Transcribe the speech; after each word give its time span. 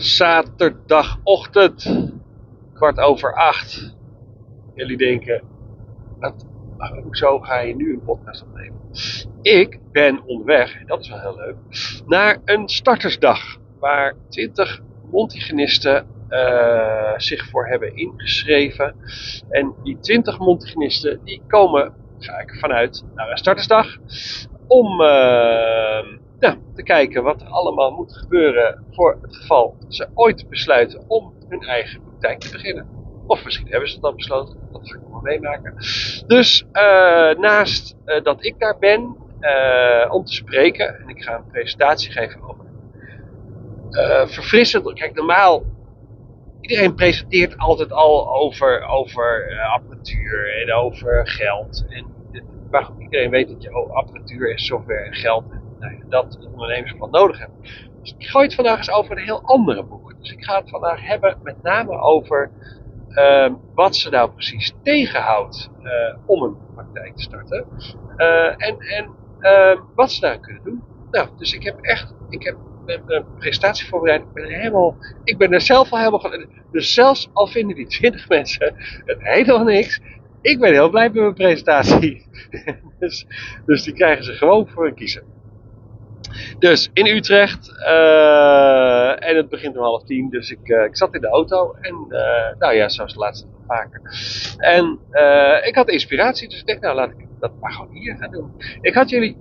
zaterdagochtend, 0.00 2.10
kwart 2.74 2.98
over 2.98 3.34
acht. 3.34 3.96
Jullie 4.74 4.96
denken, 4.96 5.42
wat, 6.18 6.46
hoezo 7.02 7.38
ga 7.38 7.60
je 7.60 7.76
nu 7.76 7.92
een 7.92 8.04
podcast 8.04 8.42
opnemen? 8.42 8.80
Ik 9.42 9.78
ben 9.92 10.22
onderweg, 10.24 10.84
dat 10.86 11.00
is 11.00 11.08
wel 11.08 11.20
heel 11.20 11.36
leuk, 11.36 11.56
naar 12.06 12.38
een 12.44 12.68
startersdag. 12.68 13.56
Waar 13.78 14.14
20 14.28 14.80
Montigenisten 15.10 16.06
uh, 16.30 17.12
zich 17.16 17.48
voor 17.48 17.66
hebben 17.66 17.96
ingeschreven. 17.96 18.94
En 19.50 19.74
die 19.82 19.98
20 20.00 20.38
Montigenisten 20.38 21.20
die 21.24 21.42
komen, 21.46 21.94
ga 22.18 22.38
ik 22.38 22.54
vanuit, 22.54 23.04
naar 23.14 23.30
een 23.30 23.36
startersdag. 23.36 23.96
Om 24.66 25.00
uh, 25.00 26.18
ja, 26.38 26.56
te 26.74 26.82
kijken 26.82 27.22
wat 27.22 27.40
er 27.40 27.48
allemaal 27.48 27.90
moet 27.90 28.16
gebeuren 28.16 28.84
voor 28.90 29.18
het 29.22 29.36
geval 29.36 29.76
ze 29.88 30.08
ooit 30.14 30.48
besluiten 30.48 31.04
om 31.08 31.34
hun 31.48 31.62
eigen 31.62 32.02
praktijk 32.02 32.40
te 32.40 32.50
beginnen. 32.50 32.88
Of 33.26 33.44
misschien 33.44 33.68
hebben 33.68 33.88
ze 33.88 33.94
het 33.94 34.04
al 34.04 34.14
besloten, 34.14 34.58
dat 34.72 34.88
ga 34.88 34.96
ik 34.96 35.00
nog 35.00 35.10
wel 35.10 35.20
meemaken. 35.20 35.74
Dus 36.26 36.64
uh, 36.72 37.34
naast 37.34 37.96
uh, 38.06 38.22
dat 38.22 38.44
ik 38.44 38.58
daar 38.58 38.78
ben 38.78 39.16
uh, 39.40 40.14
om 40.14 40.24
te 40.24 40.32
spreken, 40.32 41.00
en 41.00 41.08
ik 41.08 41.22
ga 41.22 41.34
een 41.34 41.50
presentatie 41.50 42.10
geven 42.10 42.42
over 42.42 42.66
verfrissend. 44.26 44.92
Kijk, 44.92 45.14
normaal, 45.14 45.64
iedereen 46.60 46.94
presenteert 46.94 47.58
altijd 47.58 47.92
al 47.92 48.34
over, 48.34 48.86
over 48.86 49.58
apparatuur 49.74 50.60
en 50.62 50.74
over 50.74 51.28
geld. 51.28 51.84
En 51.88 52.06
maar 52.70 52.90
iedereen 52.98 53.30
weet 53.30 53.48
dat 53.48 53.62
je 53.62 53.76
oh, 53.76 53.96
apparatuur 53.96 54.50
en 54.50 54.58
software 54.58 55.04
en 55.04 55.14
geld 55.14 55.44
dat 56.08 56.32
de 56.32 56.48
ondernemersplan 56.52 57.10
nodig 57.10 57.38
hebben. 57.38 57.56
Dus 58.00 58.14
ik 58.18 58.26
gooi 58.26 58.44
het 58.44 58.54
vandaag 58.54 58.78
eens 58.78 58.90
over 58.90 59.16
een 59.16 59.24
heel 59.24 59.42
andere 59.42 59.82
boek. 59.84 60.14
Dus 60.18 60.32
ik 60.32 60.44
ga 60.44 60.58
het 60.60 60.70
vandaag 60.70 61.06
hebben 61.06 61.38
met 61.42 61.62
name 61.62 62.00
over 62.00 62.50
uh, 63.08 63.52
wat 63.74 63.96
ze 63.96 64.10
nou 64.10 64.30
precies 64.30 64.72
tegenhoudt 64.82 65.70
uh, 65.82 65.90
om 66.26 66.42
een 66.42 66.56
praktijk 66.74 67.16
te 67.16 67.22
starten. 67.22 67.66
Uh, 68.16 68.66
en 68.66 68.78
en 68.78 69.10
uh, 69.40 69.80
wat 69.94 70.12
ze 70.12 70.20
daar 70.20 70.40
kunnen 70.40 70.62
doen. 70.64 70.82
Nou, 71.10 71.28
dus 71.36 71.52
ik 71.52 71.62
heb 71.62 71.80
echt, 71.80 72.14
ik 72.28 72.42
heb 72.42 72.56
een 72.86 73.24
presentatie 73.38 73.88
voorbereid. 73.88 74.20
Ik 74.20 74.32
ben 74.32 74.44
er 74.44 74.58
helemaal, 74.58 74.96
ik 75.24 75.38
ben 75.38 75.52
er 75.52 75.60
zelf 75.60 75.92
al 75.92 75.98
helemaal. 75.98 76.46
Dus 76.72 76.94
zelfs 76.94 77.30
al 77.32 77.46
vinden 77.46 77.76
die 77.76 77.86
20 77.86 78.28
mensen 78.38 78.74
het 79.04 79.18
helemaal 79.20 79.64
niks, 79.64 80.00
ik 80.40 80.58
ben 80.58 80.72
heel 80.72 80.90
blij 80.90 81.04
met 81.04 81.22
mijn 81.22 81.34
presentatie. 81.34 82.26
dus, 83.00 83.26
dus 83.66 83.82
die 83.82 83.94
krijgen 83.94 84.24
ze 84.24 84.32
gewoon 84.32 84.68
voor 84.68 84.86
een 84.86 84.94
kiezen. 84.94 85.22
Dus 86.58 86.90
in 86.92 87.06
Utrecht. 87.06 87.68
Uh, 87.68 89.28
en 89.28 89.36
het 89.36 89.48
begint 89.48 89.76
om 89.76 89.82
half 89.82 90.04
tien. 90.04 90.30
Dus 90.30 90.50
ik, 90.50 90.68
uh, 90.68 90.84
ik 90.84 90.96
zat 90.96 91.14
in 91.14 91.20
de 91.20 91.28
auto. 91.28 91.74
En 91.80 92.06
uh, 92.08 92.58
nou 92.58 92.74
ja, 92.74 92.88
zoals 92.88 93.12
de 93.12 93.18
laatste 93.18 93.46
vaker. 93.66 94.00
En 94.56 94.98
ik 95.64 95.74
had 95.74 95.88
inspiratie. 95.88 96.48
Dus 96.48 96.60
ik 96.60 96.66
dacht, 96.66 96.80
nou 96.80 96.94
laat 96.94 97.10
ik 97.10 97.26
dat 97.40 97.52
maar 97.60 97.72
gewoon 97.72 97.96
hier 97.96 98.16
gaan 98.16 98.30
doen. 98.30 98.52
Ik 98.80 98.94
had 98.94 99.10
jullie 99.10 99.36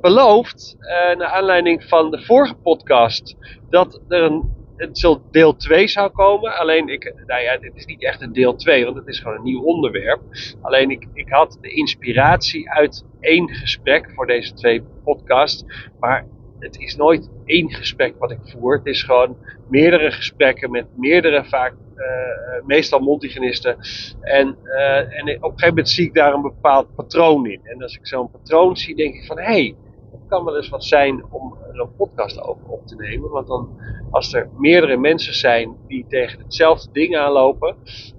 beloofd. 0.00 0.76
naar 1.16 1.28
aanleiding 1.28 1.84
van 1.84 2.10
de 2.10 2.22
vorige 2.22 2.54
podcast. 2.54 3.36
Dat 3.70 4.00
er 4.08 4.22
een 4.22 4.56
het 4.78 5.18
deel 5.30 5.56
2 5.56 5.88
zou 5.88 6.10
komen. 6.10 6.58
Alleen, 6.58 6.88
ik, 6.88 7.14
nou 7.26 7.42
ja, 7.42 7.52
het 7.60 7.74
is 7.74 7.86
niet 7.86 8.02
echt 8.02 8.20
een 8.20 8.32
deel 8.32 8.54
2, 8.54 8.84
want 8.84 8.96
het 8.96 9.06
is 9.06 9.18
gewoon 9.18 9.36
een 9.36 9.42
nieuw 9.42 9.62
onderwerp. 9.62 10.20
Alleen, 10.60 10.90
ik, 10.90 11.08
ik 11.12 11.28
had 11.28 11.58
de 11.60 11.70
inspiratie 11.70 12.70
uit 12.70 13.04
één 13.20 13.48
gesprek 13.48 14.10
voor 14.14 14.26
deze 14.26 14.54
twee 14.54 14.82
podcasts. 15.04 15.64
Maar 16.00 16.26
het 16.58 16.78
is 16.78 16.96
nooit 16.96 17.30
één 17.44 17.70
gesprek 17.70 18.14
wat 18.18 18.30
ik 18.30 18.38
voer. 18.42 18.76
Het 18.76 18.86
is 18.86 19.02
gewoon 19.02 19.36
meerdere 19.68 20.10
gesprekken 20.10 20.70
met 20.70 20.86
meerdere 20.96 21.44
vaak, 21.44 21.74
uh, 21.96 22.66
meestal 22.66 23.00
multigenisten. 23.00 23.76
En, 24.20 24.56
uh, 24.64 24.98
en 24.98 25.22
op 25.22 25.28
een 25.28 25.38
gegeven 25.38 25.68
moment 25.68 25.88
zie 25.88 26.06
ik 26.06 26.14
daar 26.14 26.34
een 26.34 26.42
bepaald 26.42 26.94
patroon 26.94 27.46
in. 27.46 27.60
En 27.62 27.82
als 27.82 27.96
ik 27.96 28.06
zo'n 28.06 28.30
patroon 28.30 28.76
zie, 28.76 28.96
denk 28.96 29.14
ik 29.14 29.26
van 29.26 29.38
hé, 29.38 29.44
hey, 29.44 29.76
dat 30.10 30.20
kan 30.28 30.44
wel 30.44 30.56
eens 30.56 30.68
wat 30.68 30.84
zijn 30.84 31.24
om 31.30 31.58
een 31.72 31.94
podcast 31.96 32.40
over 32.40 32.68
op 32.68 32.86
te 32.86 32.96
nemen. 32.96 33.30
Want 33.30 33.46
dan, 33.46 33.80
als 34.10 34.34
er 34.34 34.48
meerdere 34.56 34.96
mensen 34.96 35.34
zijn 35.34 35.76
die 35.86 36.06
tegen 36.08 36.38
hetzelfde 36.38 36.88
ding 36.92 37.16
aanlopen, 37.16 37.76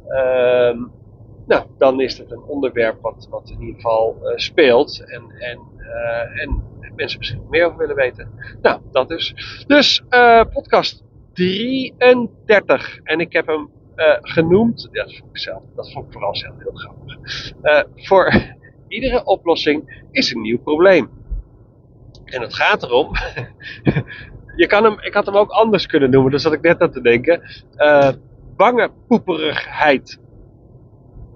uh, 0.08 0.82
nou, 1.50 1.66
dan 1.78 2.02
is 2.02 2.18
het 2.18 2.32
een 2.32 2.44
onderwerp 2.44 3.02
wat, 3.02 3.28
wat 3.30 3.50
in 3.50 3.60
ieder 3.60 3.76
geval 3.76 4.18
uh, 4.24 4.32
speelt. 4.36 5.04
En, 5.06 5.24
en, 5.40 5.60
uh, 5.78 6.42
en 6.42 6.64
mensen 6.96 7.20
misschien 7.20 7.46
meer 7.50 7.66
over 7.66 7.78
willen 7.78 7.96
weten. 7.96 8.30
Nou, 8.62 8.82
dat 8.92 9.08
dus. 9.08 9.34
Dus 9.68 10.04
uh, 10.10 10.44
podcast 10.54 11.04
33. 11.34 13.00
En 13.04 13.20
ik 13.20 13.34
heb 13.34 13.48
hem 13.48 13.70
genoemd. 14.22 14.90
Dat 14.92 15.16
vond 15.16 15.30
ik 15.30 15.38
zelf. 15.38 15.64
Dat 15.76 15.92
vond 15.92 16.06
ik 16.06 16.12
vooral 16.12 16.36
zelf 16.36 16.56
heel 16.58 16.74
grappig. 16.74 17.18
voor 17.96 18.34
iedere 18.88 19.26
oplossing 19.26 20.06
is 20.12 20.34
een 20.34 20.42
nieuw 20.42 20.60
probleem. 20.60 21.10
En 22.26 22.42
het 22.42 22.54
gaat 22.54 22.84
erom. 22.84 23.12
je 24.56 24.68
kan 24.68 24.84
hem, 24.84 25.00
ik 25.00 25.14
had 25.14 25.26
hem 25.26 25.36
ook 25.36 25.50
anders 25.50 25.86
kunnen 25.86 26.10
noemen, 26.10 26.31
daar 26.31 26.40
zat 26.40 26.54
ik 26.54 26.62
net 26.62 26.81
aan 26.81 26.92
te 26.92 27.02
denken. 27.02 27.42
Uh, 27.78 28.10
bange 28.56 28.92
poeperigheid. 29.08 30.20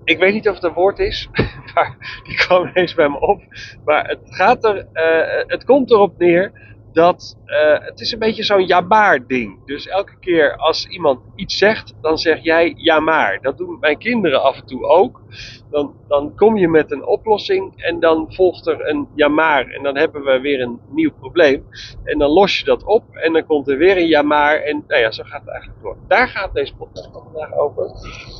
Ik 0.03 0.17
weet 0.17 0.33
niet 0.33 0.49
of 0.49 0.55
het 0.55 0.63
een 0.63 0.73
woord 0.73 0.99
is, 0.99 1.29
maar 1.73 2.19
die 2.23 2.35
kwam 2.35 2.67
ineens 2.67 2.93
bij 2.93 3.09
me 3.09 3.19
op. 3.19 3.41
Maar 3.85 4.07
het, 4.07 4.19
gaat 4.23 4.63
er, 4.63 4.87
uh, 4.93 5.43
het 5.47 5.63
komt 5.63 5.91
erop 5.91 6.17
neer 6.17 6.72
dat 6.93 7.37
uh, 7.45 7.79
het 7.79 7.99
is 7.99 8.11
een 8.11 8.19
beetje 8.19 8.43
zo'n 8.43 8.67
ja 8.67 8.81
maar 8.81 9.27
ding. 9.27 9.65
Dus 9.65 9.87
elke 9.87 10.19
keer 10.19 10.55
als 10.57 10.87
iemand 10.87 11.19
iets 11.35 11.57
zegt, 11.57 11.93
dan 12.01 12.17
zeg 12.17 12.43
jij 12.43 12.73
ja 12.77 12.99
maar. 12.99 13.41
Dat 13.41 13.57
doen 13.57 13.77
mijn 13.79 13.97
kinderen 13.97 14.43
af 14.43 14.57
en 14.57 14.65
toe 14.65 14.85
ook. 14.85 15.21
Dan, 15.69 15.95
dan 16.07 16.35
kom 16.35 16.57
je 16.57 16.67
met 16.67 16.91
een 16.91 17.05
oplossing 17.05 17.83
en 17.83 17.99
dan 17.99 18.33
volgt 18.33 18.67
er 18.67 18.89
een 18.89 19.07
ja 19.15 19.27
maar. 19.27 19.67
En 19.67 19.83
dan 19.83 19.97
hebben 19.97 20.23
we 20.23 20.39
weer 20.39 20.61
een 20.61 20.79
nieuw 20.89 21.11
probleem. 21.19 21.65
En 22.03 22.19
dan 22.19 22.29
los 22.29 22.59
je 22.59 22.65
dat 22.65 22.83
op 22.83 23.15
en 23.15 23.33
dan 23.33 23.45
komt 23.45 23.67
er 23.67 23.77
weer 23.77 23.97
een 23.97 24.07
ja 24.07 24.21
maar. 24.21 24.55
En 24.55 24.83
nou 24.87 25.01
ja, 25.01 25.11
zo 25.11 25.23
gaat 25.23 25.41
het 25.41 25.49
eigenlijk 25.49 25.81
door. 25.81 25.97
Daar 26.07 26.27
gaat 26.27 26.53
deze 26.53 26.75
podcast 26.75 27.09
vandaag 27.13 27.53
over. 27.53 27.91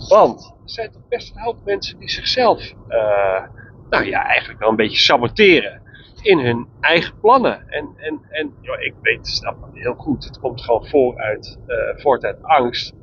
Want 0.10 0.56
er 0.64 0.70
zijn 0.70 0.92
toch 0.92 1.08
best 1.10 1.36
een 1.36 1.42
hoop 1.42 1.58
mensen 1.66 2.00
die 2.00 2.10
zichzelf, 2.10 2.74
uh, 2.90 3.44
nou 3.90 4.06
ja, 4.06 4.26
eigenlijk 4.26 4.60
wel 4.60 4.70
een 4.70 4.76
beetje 4.76 5.00
saboteren 5.00 5.82
in 6.24 6.40
hun 6.40 6.68
eigen 6.80 7.20
plannen. 7.20 7.68
En, 7.68 7.90
en, 7.98 8.20
en 8.30 8.54
ik 8.80 8.94
weet, 9.02 9.28
snap 9.28 9.58
heel 9.74 9.94
goed. 9.94 10.24
Het 10.24 10.40
komt 10.40 10.62
gewoon 10.62 10.88
vooruit, 10.88 11.60
uh, 11.68 12.02
voort 12.02 12.24
uit 12.24 12.42
angst. 12.42 12.94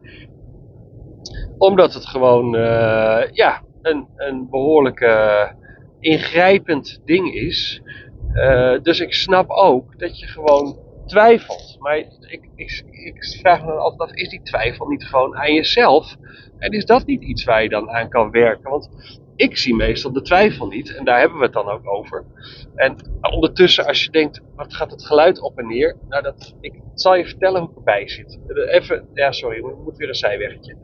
Omdat 1.58 1.94
het 1.94 2.06
gewoon, 2.06 2.54
uh, 2.54 3.22
ja, 3.32 3.62
een, 3.82 4.08
een 4.16 4.50
behoorlijk 4.50 5.00
uh, 5.00 5.50
ingrijpend 5.98 7.00
ding 7.04 7.34
is. 7.34 7.82
dus 8.82 9.00
ik 9.00 9.14
snap 9.14 9.50
ook 9.50 9.98
dat 9.98 10.18
je 10.18 10.26
gewoon 10.26 10.78
twijfelt. 11.06 11.76
Maar 11.78 11.98
ik, 11.98 12.48
ik, 12.54 12.84
ik 12.90 13.24
vraag 13.40 13.60
me 13.60 13.66
dan 13.66 13.78
altijd 13.78 14.10
af, 14.10 14.16
is 14.16 14.28
die 14.28 14.42
twijfel 14.42 14.86
niet 14.86 15.04
gewoon 15.04 15.36
aan 15.36 15.54
jezelf? 15.54 16.16
En 16.58 16.72
is 16.72 16.84
dat 16.84 17.06
niet 17.06 17.22
iets 17.22 17.44
waar 17.44 17.62
je 17.62 17.68
dan 17.68 17.90
aan 17.90 18.08
kan 18.08 18.30
werken? 18.30 18.70
Want 18.70 18.88
ik 19.40 19.56
zie 19.56 19.74
meestal 19.74 20.12
de 20.12 20.22
twijfel 20.22 20.66
niet. 20.66 20.94
En 20.94 21.04
daar 21.04 21.18
hebben 21.18 21.38
we 21.38 21.44
het 21.44 21.52
dan 21.52 21.68
ook 21.68 21.88
over. 21.88 22.24
En 22.74 22.96
ondertussen, 23.20 23.86
als 23.86 24.04
je 24.04 24.10
denkt, 24.10 24.40
wat 24.54 24.74
gaat 24.74 24.90
het 24.90 25.06
geluid 25.06 25.40
op 25.40 25.58
en 25.58 25.66
neer? 25.66 25.96
Nou, 26.08 26.22
dat, 26.22 26.54
ik 26.60 26.74
zal 26.94 27.16
je 27.16 27.26
vertellen 27.26 27.60
hoe 27.60 27.70
ik 27.70 27.76
erbij 27.76 28.08
zit. 28.08 28.38
Even, 28.70 29.08
ja, 29.14 29.32
sorry, 29.32 29.60
we 29.60 29.74
moeten 29.82 29.96
weer 29.96 30.08
een 30.08 30.14
zijweggetje. 30.14 30.76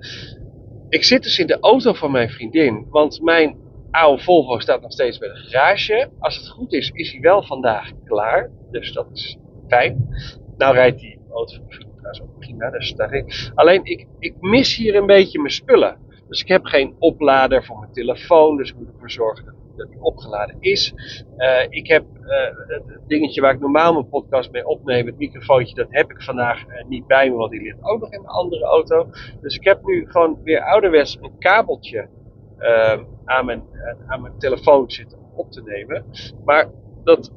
Ik 0.88 1.04
zit 1.04 1.22
dus 1.22 1.38
in 1.38 1.46
de 1.46 1.60
auto 1.60 1.92
van 1.92 2.10
mijn 2.10 2.30
vriendin, 2.30 2.86
want 2.88 3.22
mijn 3.22 3.56
oude 3.90 4.22
Volvo 4.22 4.58
staat 4.58 4.80
nog 4.80 4.92
steeds 4.92 5.18
bij 5.18 5.28
de 5.28 5.34
garage. 5.34 6.10
Als 6.18 6.36
het 6.36 6.48
goed 6.48 6.72
is, 6.72 6.90
is 6.90 7.12
hij 7.12 7.20
wel 7.20 7.42
vandaag 7.42 7.90
klaar. 8.04 8.50
Dus 8.70 8.92
dat 8.92 9.06
is 9.12 9.38
fijn. 9.68 10.08
Nou 10.56 10.74
rijdt 10.74 11.00
die 11.00 11.18
auto 11.30 11.54
van 11.54 11.64
mijn 11.66 11.74
vriendin 11.76 12.22
ook 12.22 12.38
prima. 12.38 12.70
Dus 12.70 12.92
daar 12.94 13.50
Alleen, 13.54 13.84
ik, 13.84 14.06
ik 14.18 14.34
mis 14.40 14.76
hier 14.76 14.94
een 14.94 15.06
beetje 15.06 15.38
mijn 15.38 15.52
spullen. 15.52 16.05
Dus 16.28 16.40
ik 16.40 16.48
heb 16.48 16.64
geen 16.64 16.94
oplader 16.98 17.64
voor 17.64 17.78
mijn 17.78 17.92
telefoon, 17.92 18.56
dus 18.56 18.70
ik 18.70 18.76
moet 18.76 18.92
ervoor 18.92 19.10
zorgen 19.10 19.44
dat, 19.76 19.88
die 19.88 20.00
opgeladen 20.00 20.56
is. 20.60 20.94
Uh, 21.36 21.66
ik 21.68 21.86
heb 21.86 22.04
uh, 22.20 22.28
het 22.66 23.00
dingetje 23.06 23.40
waar 23.40 23.54
ik 23.54 23.60
normaal 23.60 23.92
mijn 23.92 24.08
podcast 24.08 24.50
mee 24.50 24.66
opneem, 24.66 25.06
het 25.06 25.18
microfoontje, 25.18 25.74
dat 25.74 25.86
heb 25.90 26.10
ik 26.10 26.22
vandaag 26.22 26.66
uh, 26.66 26.84
niet 26.88 27.06
bij 27.06 27.30
me, 27.30 27.36
want 27.36 27.50
die 27.50 27.62
ligt 27.62 27.82
ook 27.82 28.00
nog 28.00 28.12
in 28.12 28.20
mijn 28.20 28.32
andere 28.32 28.64
auto. 28.64 29.10
Dus 29.40 29.56
ik 29.56 29.64
heb 29.64 29.84
nu 29.84 30.10
gewoon 30.10 30.42
weer 30.42 30.60
ouderwets 30.60 31.18
een 31.20 31.38
kabeltje 31.38 32.08
aan, 33.24 33.44
mijn, 33.44 33.62
aan 34.06 34.22
mijn 34.22 34.38
telefoon 34.38 34.90
zitten 34.90 35.18
op 35.34 35.50
te 35.50 35.62
nemen. 35.62 36.04
Maar 36.44 36.70
dat 37.04 37.32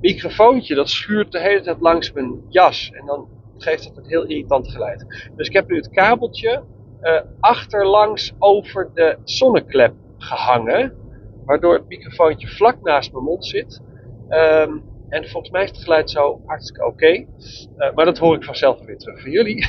microfoontje, 0.00 0.74
dat 0.74 0.88
schuurt 0.88 1.32
de 1.32 1.40
hele 1.40 1.60
tijd 1.60 1.80
langs 1.80 2.12
mijn 2.12 2.40
jas. 2.48 2.90
En 2.90 3.06
dan 3.06 3.28
geeft 3.58 3.84
dat 3.84 3.96
een 3.96 4.08
heel 4.08 4.24
irritant 4.24 4.68
geluid. 4.68 5.30
Dus 5.36 5.48
ik 5.48 5.52
heb 5.52 5.68
nu 5.68 5.76
het 5.76 5.90
kabeltje 5.90 6.62
uh, 7.04 7.20
achterlangs 7.40 8.34
over 8.38 8.90
de 8.94 9.18
zonneklep 9.24 9.94
gehangen. 10.18 10.92
Waardoor 11.44 11.74
het 11.74 11.88
microfoontje 11.88 12.48
vlak 12.48 12.82
naast 12.82 13.12
mijn 13.12 13.24
mond 13.24 13.46
zit. 13.46 13.82
Um, 14.28 14.82
en 15.08 15.28
volgens 15.28 15.52
mij 15.52 15.62
is 15.62 15.70
het 15.70 15.82
geluid 15.82 16.10
zo 16.10 16.42
hartstikke 16.46 16.86
oké. 16.86 17.12
Uh, 17.12 17.94
maar 17.94 18.04
dat 18.04 18.18
hoor 18.18 18.34
ik 18.36 18.44
vanzelf 18.44 18.84
weer 18.84 18.98
terug 18.98 19.20
van 19.20 19.30
jullie. 19.30 19.66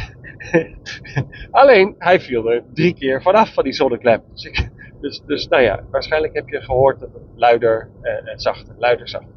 Alleen, 1.51 1.95
hij 1.97 2.19
viel 2.19 2.51
er 2.51 2.63
drie 2.73 2.93
keer 2.93 3.21
vanaf 3.21 3.53
van 3.53 3.63
die 3.63 3.73
zonneklep. 3.73 4.23
Dus, 4.33 4.69
dus, 5.01 5.21
dus 5.25 5.47
nou 5.47 5.63
ja, 5.63 5.83
waarschijnlijk 5.91 6.33
heb 6.33 6.49
je 6.49 6.61
gehoord 6.61 6.99
dat 6.99 7.13
het 7.13 7.21
luider 7.35 7.89
en, 8.01 8.25
en 8.25 8.39
zachter, 8.39 8.75
luider 8.77 9.09
zachter. 9.09 9.33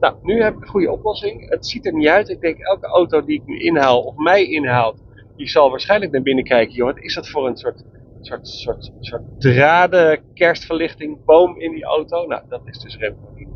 Nou, 0.00 0.14
nu 0.22 0.42
heb 0.42 0.54
ik 0.54 0.60
een 0.60 0.68
goede 0.68 0.90
oplossing. 0.90 1.50
Het 1.50 1.66
ziet 1.66 1.86
er 1.86 1.94
niet 1.94 2.08
uit. 2.08 2.28
Ik 2.28 2.40
denk, 2.40 2.58
elke 2.58 2.86
auto 2.86 3.24
die 3.24 3.40
ik 3.40 3.46
nu 3.46 3.58
inhaal 3.58 4.02
of 4.02 4.16
mij 4.16 4.44
inhaalt, 4.44 5.02
die 5.40 5.48
zal 5.48 5.70
waarschijnlijk 5.70 6.12
naar 6.12 6.22
binnen 6.22 6.44
kijken. 6.44 6.74
Joh, 6.74 6.86
wat 6.86 6.98
is 6.98 7.14
dat 7.14 7.28
voor 7.28 7.46
een 7.46 7.56
soort, 7.56 7.84
soort, 8.20 8.48
soort, 8.48 8.92
soort 9.00 9.22
draden 9.38 10.20
kerstverlichting, 10.34 11.24
boom 11.24 11.60
in 11.60 11.72
die 11.72 11.84
auto? 11.84 12.26
Nou, 12.26 12.42
dat 12.48 12.60
is 12.64 12.78
dus 12.78 12.96
Remco 12.96 13.32
niet. 13.34 13.48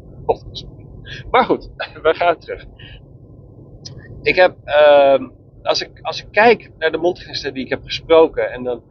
Maar 1.31 1.45
goed, 1.45 1.71
we 2.03 2.15
gaan 2.15 2.39
terug. 2.39 2.65
Ik 4.23 4.35
heb, 4.35 4.57
uh, 4.65 5.29
als, 5.63 5.83
ik, 5.83 5.91
als 6.03 6.21
ik 6.21 6.27
kijk 6.31 6.71
naar 6.79 6.91
de 6.91 6.99
mondgenisten 6.99 7.55
die 7.55 7.65
ik 7.65 7.71
heb 7.71 7.83
gesproken, 7.83 8.53
en 8.53 8.63
dan, 8.63 8.83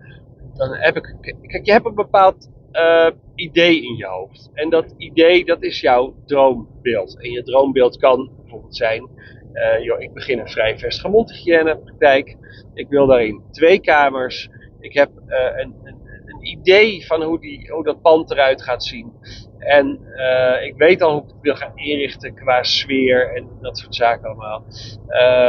dan 0.53 0.73
heb 0.73 0.95
ik, 0.97 1.15
kijk, 1.47 1.65
je 1.65 1.71
hebt 1.71 1.85
een 1.85 1.95
bepaald 1.95 2.49
uh, 2.71 3.09
idee 3.35 3.83
in 3.83 3.95
je 3.95 4.05
hoofd. 4.05 4.49
En 4.53 4.69
dat 4.69 4.93
idee, 4.97 5.45
dat 5.45 5.63
is 5.63 5.79
jouw 5.79 6.15
droombeeld. 6.25 7.21
En 7.21 7.31
je 7.31 7.43
droombeeld 7.43 7.97
kan 7.97 8.31
bijvoorbeeld 8.41 8.75
zijn, 8.75 9.09
uh, 9.53 9.83
joh, 9.83 10.01
ik 10.01 10.13
begin 10.13 10.39
een 10.39 10.49
vrij 10.49 10.77
vestige 10.77 11.79
praktijk. 11.83 12.37
Ik 12.73 12.89
wil 12.89 13.07
daarin 13.07 13.41
twee 13.51 13.79
kamers. 13.79 14.49
Ik 14.79 14.93
heb 14.93 15.09
uh, 15.27 15.37
een, 15.55 15.75
een, 15.83 16.01
een, 16.25 16.47
idee 16.47 17.05
van 17.05 17.23
hoe, 17.23 17.39
die, 17.39 17.71
hoe 17.71 17.83
dat 17.83 18.01
pand 18.01 18.31
eruit 18.31 18.61
gaat 18.61 18.83
zien. 18.83 19.13
En 19.57 19.99
uh, 20.15 20.65
ik 20.65 20.73
weet 20.77 21.01
al 21.01 21.11
hoe 21.11 21.21
ik 21.21 21.27
het 21.27 21.41
wil 21.41 21.55
gaan 21.55 21.77
inrichten 21.77 22.35
qua 22.35 22.63
sfeer 22.63 23.35
en 23.35 23.47
dat 23.61 23.77
soort 23.77 23.95
zaken 23.95 24.25
allemaal. 24.25 24.63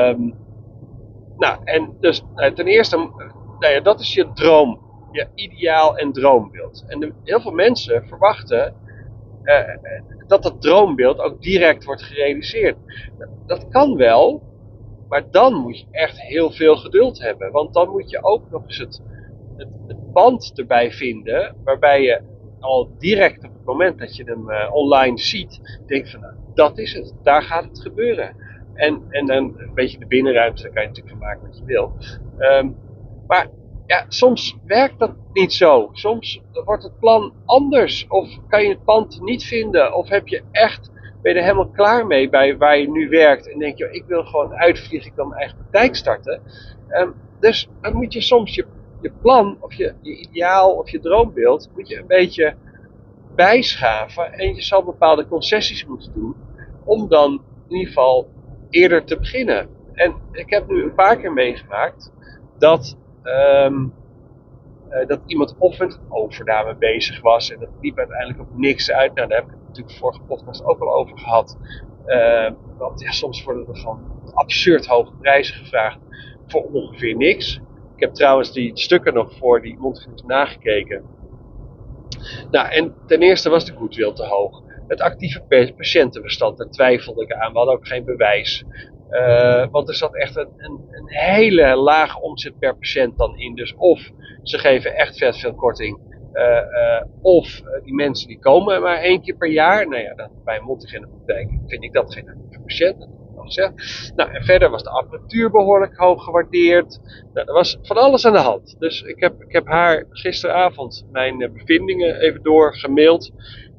Um, 0.08 0.34
nou, 1.36 1.58
en 1.64 1.96
dus 2.00 2.22
ten 2.34 2.66
eerste, 2.66 2.96
nou 3.58 3.74
ja, 3.74 3.80
dat 3.80 4.00
is 4.00 4.14
je 4.14 4.32
droom 4.32 4.84
je 5.14 5.28
ideaal 5.34 5.98
en 5.98 6.12
droombeeld. 6.12 6.84
En 6.86 7.14
heel 7.24 7.40
veel 7.40 7.52
mensen 7.52 8.06
verwachten 8.08 8.74
dat 10.26 10.42
dat 10.42 10.62
droombeeld 10.62 11.18
ook 11.18 11.42
direct 11.42 11.84
wordt 11.84 12.02
gerealiseerd. 12.02 12.76
Dat, 13.46 13.68
kan 13.68 13.96
wel, 13.96 14.42
maar 15.08 15.30
dan 15.30 15.54
moet 15.54 15.78
je 15.78 15.86
echt 15.90 16.20
heel 16.20 16.50
veel 16.50 16.76
geduld 16.76 17.20
hebben. 17.20 17.52
Want 17.52 17.74
dan 17.74 17.88
moet 17.88 18.10
je 18.10 18.24
ook 18.24 18.50
nog 18.50 18.62
eens 18.66 18.78
het, 18.78 19.02
het, 19.56 20.12
pand 20.12 20.52
erbij 20.54 20.92
vinden, 20.92 21.56
waarbij 21.64 22.02
je 22.02 22.20
al 22.60 22.90
direct 22.98 23.44
op 23.44 23.52
het 23.54 23.64
moment 23.64 23.98
dat 23.98 24.16
je 24.16 24.24
hem 24.24 24.50
uh, 24.50 24.74
online 24.74 25.18
ziet, 25.18 25.80
denkt 25.86 26.10
van 26.10 26.20
nou, 26.20 26.34
dat 26.54 26.78
is 26.78 26.92
het, 26.92 27.14
daar 27.22 27.42
gaat 27.42 27.64
het 27.64 27.80
gebeuren. 27.80 28.36
En, 28.74 29.02
en 29.08 29.26
dan 29.26 29.54
een 29.58 29.74
beetje 29.74 29.98
de 29.98 30.06
binnenruimte, 30.06 30.62
daar 30.62 30.72
kan 30.72 30.82
je 30.82 30.88
natuurlijk 30.88 31.16
van 31.16 31.26
maken 31.26 31.46
wat 31.46 31.58
je 31.58 31.64
wil. 31.64 31.92
Um, 32.38 32.76
maar 33.26 33.48
ja, 33.86 34.04
soms 34.08 34.56
werkt 34.66 34.98
dat 34.98 35.14
niet 35.32 35.52
zo. 35.52 35.90
Soms 35.92 36.42
wordt 36.64 36.82
het 36.82 36.98
plan 36.98 37.32
anders. 37.44 38.06
Of 38.08 38.28
kan 38.48 38.62
je 38.62 38.68
het 38.68 38.84
pand 38.84 39.20
niet 39.22 39.44
vinden. 39.44 39.94
Of 39.94 40.08
heb 40.08 40.28
je 40.28 40.42
echt, 40.50 40.90
ben 41.22 41.32
je 41.32 41.38
er 41.38 41.44
helemaal 41.44 41.70
klaar 41.70 42.06
mee 42.06 42.28
bij 42.28 42.56
waar 42.56 42.78
je 42.78 42.90
nu 42.90 43.08
werkt. 43.08 43.52
En 43.52 43.58
denk 43.58 43.78
je, 43.78 43.88
ik 43.90 44.04
wil 44.06 44.24
gewoon 44.24 44.54
uitvliegen, 44.54 45.10
ik 45.10 45.16
wil 45.16 45.26
mijn 45.26 45.40
eigen 45.40 45.58
praktijk 45.58 45.96
starten. 45.96 46.42
Um, 46.88 47.14
dus 47.40 47.68
dan 47.80 47.94
moet 47.94 48.12
je 48.12 48.20
soms 48.20 48.54
je, 48.54 48.66
je 49.00 49.12
plan, 49.22 49.56
of 49.60 49.74
je, 49.74 49.94
je 50.02 50.16
ideaal, 50.16 50.72
of 50.72 50.90
je 50.90 51.00
droombeeld, 51.00 51.70
moet 51.74 51.88
je 51.88 51.98
een 51.98 52.06
beetje 52.06 52.54
bijschaven. 53.34 54.32
En 54.32 54.54
je 54.54 54.62
zal 54.62 54.84
bepaalde 54.84 55.26
concessies 55.26 55.86
moeten 55.86 56.12
doen. 56.14 56.34
Om 56.84 57.08
dan 57.08 57.42
in 57.68 57.76
ieder 57.76 57.92
geval 57.92 58.28
eerder 58.70 59.04
te 59.04 59.18
beginnen. 59.18 59.68
En 59.94 60.14
ik 60.32 60.50
heb 60.50 60.68
nu 60.68 60.82
een 60.82 60.94
paar 60.94 61.16
keer 61.16 61.32
meegemaakt 61.32 62.12
dat 62.58 62.96
Um, 63.24 63.94
uh, 64.90 65.06
dat 65.06 65.20
iemand 65.26 65.54
of 65.58 65.80
een 65.80 65.96
overname 66.08 66.74
bezig 66.74 67.20
was 67.20 67.50
en 67.52 67.60
dat 67.60 67.68
liep 67.80 67.98
uiteindelijk 67.98 68.40
op 68.40 68.58
niks 68.58 68.90
uit. 68.90 69.14
Nou, 69.14 69.28
daar 69.28 69.38
heb 69.38 69.46
ik 69.46 69.54
het 69.54 69.66
natuurlijk 69.66 69.96
vorige 69.96 70.20
podcast 70.20 70.64
ook 70.64 70.80
al 70.80 70.94
over 70.94 71.18
gehad. 71.18 71.58
Uh, 72.06 72.50
want 72.78 73.00
ja, 73.00 73.10
soms 73.10 73.44
worden 73.44 73.66
er 73.68 73.76
gewoon 73.76 74.12
absurd 74.34 74.86
hoge 74.86 75.12
prijzen 75.20 75.56
gevraagd 75.56 75.98
voor 76.46 76.62
ongeveer 76.62 77.16
niks. 77.16 77.60
Ik 77.94 78.00
heb 78.00 78.14
trouwens 78.14 78.52
die 78.52 78.70
stukken 78.78 79.14
nog 79.14 79.36
voor 79.36 79.62
die 79.62 79.78
mondgenoeg 79.78 80.24
nagekeken. 80.24 81.04
Nou, 82.50 82.68
en 82.68 82.94
ten 83.06 83.22
eerste 83.22 83.50
was 83.50 83.64
de 83.64 83.72
goodwill 83.72 84.12
te 84.12 84.24
hoog. 84.24 84.62
Het 84.86 85.00
actieve 85.00 85.72
patiëntenbestand, 85.76 86.58
daar 86.58 86.70
twijfelde 86.70 87.22
ik 87.22 87.32
aan. 87.32 87.52
We 87.52 87.58
hadden 87.58 87.74
ook 87.74 87.86
geen 87.86 88.04
bewijs. 88.04 88.64
Uh, 89.10 89.66
want 89.70 89.88
er 89.88 89.94
zat 89.94 90.14
echt 90.16 90.36
een, 90.36 90.48
een, 90.56 90.80
een, 90.90 91.08
hele 91.08 91.76
lage 91.76 92.20
omzet 92.20 92.58
per 92.58 92.76
patiënt 92.76 93.18
dan 93.18 93.38
in. 93.38 93.54
Dus 93.54 93.74
of 93.76 94.10
ze 94.42 94.58
geven 94.58 94.94
echt 94.94 95.18
vet 95.18 95.38
veel 95.38 95.54
korting. 95.54 95.98
Uh, 96.32 96.42
uh, 96.42 97.02
of 97.22 97.62
die 97.82 97.94
mensen 97.94 98.28
die 98.28 98.38
komen 98.38 98.82
maar 98.82 98.96
één 98.96 99.22
keer 99.22 99.36
per 99.36 99.50
jaar. 99.50 99.88
Nou 99.88 100.02
ja, 100.02 100.14
dan, 100.14 100.30
bij 100.44 100.58
een 100.58 100.64
multigene 100.64 101.08
praktijk 101.08 101.48
vind 101.66 101.82
ik 101.82 101.92
dat 101.92 102.14
geen 102.14 102.48
patiënt. 102.62 102.98
Dat. 102.98 103.12
Nou, 104.16 104.32
en 104.32 104.44
verder 104.44 104.70
was 104.70 104.82
de 104.82 104.90
apparatuur 104.90 105.50
behoorlijk 105.50 105.96
hoog 105.96 106.24
gewaardeerd. 106.24 107.00
Nou, 107.32 107.46
er 107.46 107.52
was 107.52 107.78
van 107.82 107.96
alles 107.96 108.26
aan 108.26 108.32
de 108.32 108.38
hand. 108.38 108.76
Dus 108.78 109.02
ik 109.02 109.20
heb, 109.20 109.42
ik 109.42 109.52
heb 109.52 109.66
haar 109.66 110.06
gisteravond 110.10 111.06
mijn 111.12 111.52
bevindingen 111.52 112.20
even 112.20 112.42
doorgemaild. 112.42 113.32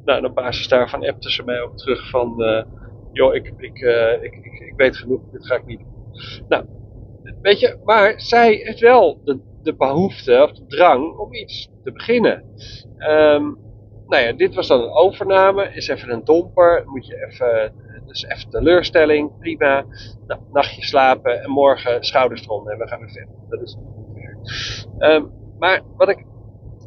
Nou, 0.05 0.19
en 0.19 0.25
op 0.25 0.35
basis 0.35 0.67
daarvan 0.67 1.07
appte 1.07 1.31
ze 1.31 1.43
mij 1.43 1.61
ook 1.61 1.77
terug 1.77 2.09
van 2.09 2.43
joh, 3.15 3.35
ik, 3.35 3.53
ik, 3.57 3.81
uh, 3.81 4.23
ik, 4.23 4.33
ik, 4.33 4.59
ik, 4.59 4.73
weet 4.75 4.97
genoeg, 4.97 5.21
dit 5.31 5.45
ga 5.45 5.55
ik 5.55 5.65
niet 5.65 5.79
doen. 5.79 5.93
Nou, 6.47 6.65
weet 7.41 7.59
je, 7.59 7.77
maar 7.83 8.21
zij 8.21 8.53
heeft 8.53 8.79
wel 8.79 9.21
de, 9.23 9.75
behoefte 9.77 10.43
of 10.43 10.51
de 10.51 10.65
drang 10.65 11.17
om 11.17 11.33
iets 11.33 11.69
te 11.83 11.91
beginnen. 11.91 12.43
Um, 12.97 13.57
nou 14.07 14.23
ja, 14.23 14.31
dit 14.31 14.55
was 14.55 14.67
dan 14.67 14.81
een 14.81 14.93
overname, 14.93 15.73
is 15.73 15.87
even 15.87 16.09
een 16.09 16.23
domper, 16.23 16.83
moet 16.85 17.07
je 17.07 17.25
even, 17.25 17.73
dus 18.05 18.23
even 18.23 18.49
teleurstelling, 18.49 19.37
prima. 19.39 19.85
Nou, 20.27 20.41
nachtje 20.51 20.83
slapen 20.83 21.43
en 21.43 21.49
morgen 21.49 22.03
schouders 22.03 22.43
eronder 22.43 22.73
en 22.73 22.79
we 22.79 22.87
gaan 22.87 22.99
weer 22.99 23.09
verder. 23.09 23.35
Dat 23.49 23.61
is 23.61 23.77
um, 24.99 25.31
maar 25.59 25.81
wat 25.97 26.09
ik 26.09 26.25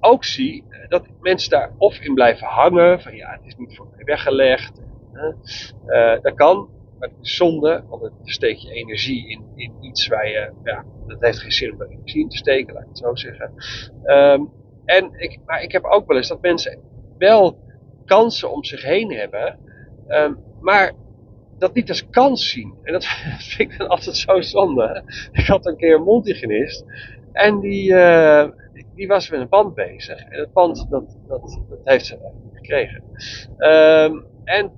ook 0.01 0.25
zie, 0.25 0.65
dat 0.89 1.07
mensen 1.21 1.51
daar 1.51 1.73
of 1.79 1.99
in 1.99 2.15
blijven 2.15 2.47
hangen, 2.47 3.01
van 3.01 3.15
ja, 3.15 3.31
het 3.31 3.47
is 3.47 3.57
niet 3.57 3.77
voor 3.77 3.87
mij 3.95 4.05
weggelegd, 4.05 4.81
uh, 5.87 6.21
dat 6.23 6.35
kan, 6.35 6.69
maar 6.99 7.09
het 7.09 7.19
is 7.23 7.37
zonde, 7.37 7.85
want 7.89 8.03
het 8.03 8.13
steekt 8.23 8.63
je 8.63 8.71
energie 8.71 9.29
in, 9.29 9.45
in 9.55 9.73
iets 9.81 10.07
waar 10.07 10.29
je, 10.29 10.53
ja, 10.65 10.85
dat 11.07 11.21
heeft 11.21 11.39
geen 11.39 11.53
zin 11.53 11.73
om 11.73 11.83
energie 11.83 12.23
in 12.23 12.29
te 12.29 12.37
steken, 12.37 12.75
laat 12.75 12.83
ik 12.83 12.89
het 12.89 12.99
zo 12.99 13.15
zeggen. 13.15 13.53
Um, 14.05 14.51
en 14.85 15.11
ik, 15.17 15.39
maar 15.45 15.63
ik 15.63 15.73
heb 15.73 15.85
ook 15.85 16.07
wel 16.07 16.17
eens 16.17 16.29
dat 16.29 16.41
mensen 16.41 16.79
wel 17.19 17.59
kansen 18.05 18.53
om 18.53 18.65
zich 18.65 18.83
heen 18.83 19.13
hebben, 19.13 19.59
um, 20.09 20.39
maar 20.61 20.93
dat 21.59 21.75
niet 21.75 21.89
als 21.89 22.09
kans 22.11 22.51
zien. 22.51 22.75
En 22.83 22.93
dat 22.99 23.05
vind 23.39 23.73
ik 23.73 23.79
dan 23.79 23.89
altijd 23.89 24.17
zo 24.17 24.41
zonde. 24.41 25.03
Ik 25.33 25.47
had 25.47 25.67
een 25.67 25.77
keer 25.77 25.95
een 25.95 26.03
mondhygiënist 26.03 26.85
en 27.33 27.61
die, 27.61 27.93
uh, 27.93 28.49
die 28.95 29.07
was 29.07 29.31
met 29.31 29.41
een 29.41 29.49
pand 29.49 29.75
bezig. 29.75 30.21
En 30.21 30.41
het 30.41 30.53
pand, 30.53 30.87
dat, 30.91 31.17
dat, 31.29 31.61
dat 31.69 31.79
heeft 31.85 32.07
ze 32.07 32.19
gekregen. 32.53 33.03
Um, 33.59 34.25
en 34.45 34.73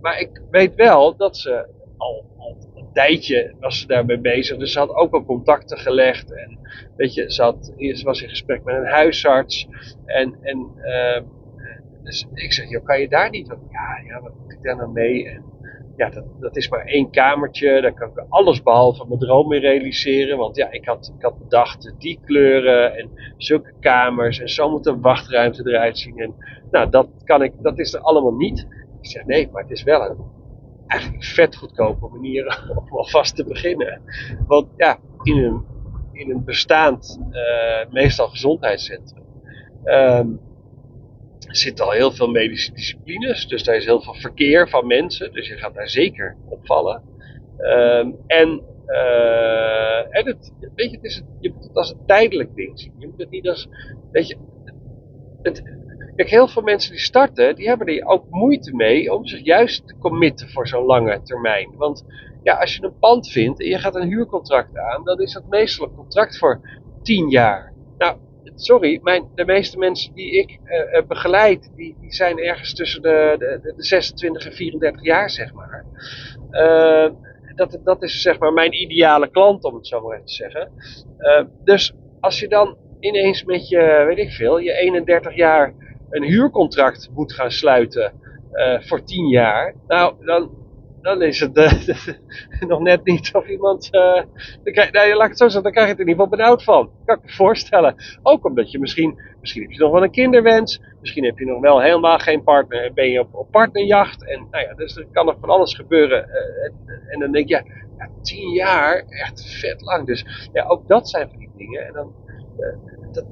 maar 0.00 0.20
ik 0.20 0.42
weet 0.50 0.74
wel 0.74 1.16
dat 1.16 1.36
ze 1.36 1.66
al, 1.96 2.24
al 2.38 2.56
een 2.74 2.92
tijdje 2.92 3.54
was 3.60 3.80
ze 3.80 3.86
daarmee 3.86 4.18
bezig. 4.18 4.56
Dus 4.56 4.72
ze 4.72 4.78
had 4.78 4.94
ook 4.94 5.14
al 5.14 5.24
contacten 5.24 5.78
gelegd. 5.78 6.32
En 6.32 6.58
weet 6.96 7.14
je, 7.14 7.32
ze, 7.32 7.42
had, 7.42 7.72
ze 7.76 8.04
was 8.04 8.22
in 8.22 8.28
gesprek 8.28 8.64
met 8.64 8.76
een 8.76 8.86
huisarts. 8.86 9.68
En, 10.04 10.38
en 10.42 10.70
uh, 10.76 11.22
dus 12.02 12.26
ik 12.34 12.52
zeg, 12.52 12.70
joh, 12.70 12.84
kan 12.84 13.00
je 13.00 13.08
daar 13.08 13.30
niet? 13.30 13.46
Ja, 13.46 14.02
ja, 14.06 14.20
wat 14.20 14.32
moet 14.42 14.52
ik 14.52 14.62
daar 14.62 14.76
nou 14.76 14.92
mee? 14.92 15.28
En, 15.28 15.44
ja, 15.96 16.10
dat, 16.10 16.24
dat 16.40 16.56
is 16.56 16.68
maar 16.68 16.84
één 16.84 17.10
kamertje. 17.10 17.80
Daar 17.80 17.94
kan 17.94 18.08
ik 18.08 18.24
alles 18.28 18.62
behalve 18.62 19.04
mijn 19.08 19.20
droom 19.20 19.52
in 19.52 19.60
realiseren. 19.60 20.38
Want 20.38 20.56
ja, 20.56 20.70
ik 20.70 20.84
had, 20.84 21.12
ik 21.16 21.22
had 21.22 21.38
bedacht 21.38 21.94
die 21.98 22.20
kleuren 22.24 22.96
en 22.96 23.10
zulke 23.36 23.72
kamers. 23.80 24.40
En 24.40 24.48
zo 24.48 24.70
moet 24.70 24.86
een 24.86 25.00
wachtruimte 25.00 25.62
eruit 25.68 25.98
zien. 25.98 26.18
En 26.18 26.34
nou, 26.70 26.90
dat, 26.90 27.08
kan 27.24 27.42
ik, 27.42 27.52
dat 27.62 27.78
is 27.78 27.94
er 27.94 28.00
allemaal 28.00 28.36
niet. 28.36 28.66
Ik 29.06 29.12
zeg 29.12 29.24
nee, 29.24 29.48
maar 29.52 29.62
het 29.62 29.70
is 29.70 29.82
wel 29.82 30.10
een 30.10 30.16
eigenlijk 30.86 31.24
vet 31.24 31.56
goedkope 31.56 32.08
manier 32.08 32.62
om 32.76 32.96
alvast 32.96 33.36
te 33.36 33.44
beginnen. 33.44 34.02
Want 34.46 34.68
ja, 34.76 34.98
in 35.22 35.36
een, 35.36 35.64
in 36.12 36.30
een 36.30 36.44
bestaand, 36.44 37.18
uh, 37.30 37.92
meestal 37.92 38.28
gezondheidscentrum, 38.28 39.24
um, 39.84 40.40
zitten 41.38 41.84
al 41.84 41.90
heel 41.90 42.12
veel 42.12 42.30
medische 42.30 42.72
disciplines. 42.72 43.48
Dus 43.48 43.64
daar 43.64 43.76
is 43.76 43.84
heel 43.84 44.02
veel 44.02 44.14
verkeer 44.14 44.68
van 44.68 44.86
mensen. 44.86 45.32
Dus 45.32 45.48
je 45.48 45.56
gaat 45.56 45.74
daar 45.74 45.88
zeker 45.88 46.36
opvallen. 46.48 47.02
Um, 47.58 48.16
en 48.26 48.62
uh, 48.86 50.16
en 50.16 50.26
het, 50.26 50.52
weet 50.74 50.90
je, 50.90 50.96
het 50.96 51.04
is, 51.04 51.22
moet 51.40 51.64
het 51.64 51.76
als 51.76 51.90
een 51.90 52.06
tijdelijk 52.06 52.54
ding 52.54 52.80
zien. 52.80 52.92
Je 52.98 53.06
moet 53.06 53.20
het 53.20 53.30
niet 53.30 53.48
als, 53.48 53.68
weet 54.12 54.28
je, 54.28 54.36
het, 55.42 55.62
Kijk, 56.16 56.30
heel 56.30 56.48
veel 56.48 56.62
mensen 56.62 56.90
die 56.90 57.00
starten, 57.00 57.54
die 57.54 57.68
hebben 57.68 57.86
er 57.86 58.06
ook 58.06 58.24
moeite 58.30 58.74
mee 58.74 59.14
om 59.14 59.26
zich 59.26 59.44
juist 59.44 59.86
te 59.86 59.96
committen 59.98 60.48
voor 60.48 60.68
zo'n 60.68 60.84
lange 60.84 61.22
termijn. 61.22 61.74
Want 61.76 62.04
ja, 62.42 62.54
als 62.54 62.76
je 62.76 62.82
een 62.84 62.98
pand 62.98 63.28
vindt 63.28 63.60
en 63.60 63.66
je 63.66 63.78
gaat 63.78 63.94
een 63.94 64.08
huurcontract 64.08 64.76
aan, 64.76 65.04
dan 65.04 65.20
is 65.20 65.32
dat 65.32 65.48
meestal 65.48 65.86
een 65.86 65.94
contract 65.94 66.38
voor 66.38 66.60
10 67.02 67.28
jaar. 67.28 67.72
Nou, 67.98 68.16
sorry, 68.54 69.00
mijn, 69.02 69.28
de 69.34 69.44
meeste 69.44 69.78
mensen 69.78 70.14
die 70.14 70.30
ik 70.30 70.58
uh, 70.64 71.06
begeleid, 71.06 71.72
die, 71.74 71.96
die 72.00 72.12
zijn 72.12 72.38
ergens 72.38 72.74
tussen 72.74 73.02
de, 73.02 73.34
de, 73.38 73.72
de 73.76 73.84
26 73.84 74.46
en 74.46 74.52
34 74.52 75.02
jaar, 75.02 75.30
zeg 75.30 75.52
maar. 75.52 75.84
Uh, 76.50 77.10
dat, 77.54 77.80
dat 77.84 78.02
is 78.02 78.22
zeg 78.22 78.38
maar 78.38 78.52
mijn 78.52 78.72
ideale 78.72 79.30
klant, 79.30 79.64
om 79.64 79.74
het 79.74 79.86
zo 79.86 80.00
maar 80.00 80.24
te 80.24 80.32
zeggen. 80.32 80.70
Dus 81.64 81.94
als 82.20 82.40
je 82.40 82.48
dan 82.48 82.76
ineens 83.00 83.44
met 83.44 83.68
je, 83.68 84.04
weet 84.08 84.18
ik 84.18 84.30
veel, 84.30 84.58
je 84.58 84.72
31 84.72 85.34
jaar 85.34 85.74
een 86.10 86.22
huurcontract 86.22 87.10
moet 87.14 87.32
gaan 87.32 87.50
sluiten 87.50 88.12
uh, 88.52 88.80
voor 88.80 89.04
10 89.04 89.28
jaar, 89.28 89.74
nou, 89.86 90.14
dan, 90.24 90.50
dan 91.06 91.22
is 91.22 91.40
het 91.40 91.56
uh, 91.56 91.72
nog 92.70 92.80
net 92.80 93.04
niet 93.04 93.30
of 93.34 93.48
iemand. 93.48 93.88
Uh, 93.92 94.22
krijg, 94.64 94.92
nou, 94.92 95.14
laat 95.14 95.28
het 95.28 95.38
zo 95.38 95.44
zeggen, 95.44 95.62
dan 95.62 95.72
krijg 95.72 95.86
je 95.86 95.92
het 95.92 96.00
in 96.00 96.08
ieder 96.08 96.22
geval 96.24 96.38
benauwd 96.38 96.64
van. 96.64 96.90
Kan 97.04 97.16
ik 97.16 97.22
me 97.22 97.30
voorstellen. 97.30 97.94
Ook 98.22 98.44
omdat 98.44 98.70
je 98.70 98.78
misschien. 98.78 99.18
Misschien 99.40 99.62
heb 99.62 99.70
je 99.70 99.78
nog 99.78 99.92
wel 99.92 100.02
een 100.02 100.10
kinderwens. 100.10 100.80
Misschien 101.00 101.24
heb 101.24 101.38
je 101.38 101.46
nog 101.46 101.60
wel 101.60 101.80
helemaal 101.80 102.18
geen 102.18 102.42
partner. 102.42 102.84
En 102.84 102.94
ben 102.94 103.10
je 103.10 103.20
op, 103.20 103.34
op 103.34 103.50
partnerjacht. 103.50 104.28
En 104.28 104.46
nou 104.50 104.64
ja, 104.64 104.74
dus 104.74 104.96
er 104.96 105.06
kan 105.12 105.26
nog 105.26 105.36
van 105.40 105.48
alles 105.48 105.74
gebeuren. 105.74 106.28
En, 106.28 106.72
en, 107.08 107.20
dan 107.20 107.32
denk 107.32 107.48
je, 107.48 107.54
ja, 107.54 107.62
ja, 107.98 108.08
tien 108.22 108.50
jaar, 108.50 109.04
echt 109.08 109.58
vet 109.60 109.80
lang. 109.80 110.06
Dus 110.06 110.48
ja, 110.52 110.64
ook 110.64 110.88
dat 110.88 111.08
zijn 111.08 111.28
van 111.28 111.38
die 111.38 111.50
dingen. 111.56 111.86
En 111.86 111.92
dan. 111.92 112.24
Dat, 113.12 113.24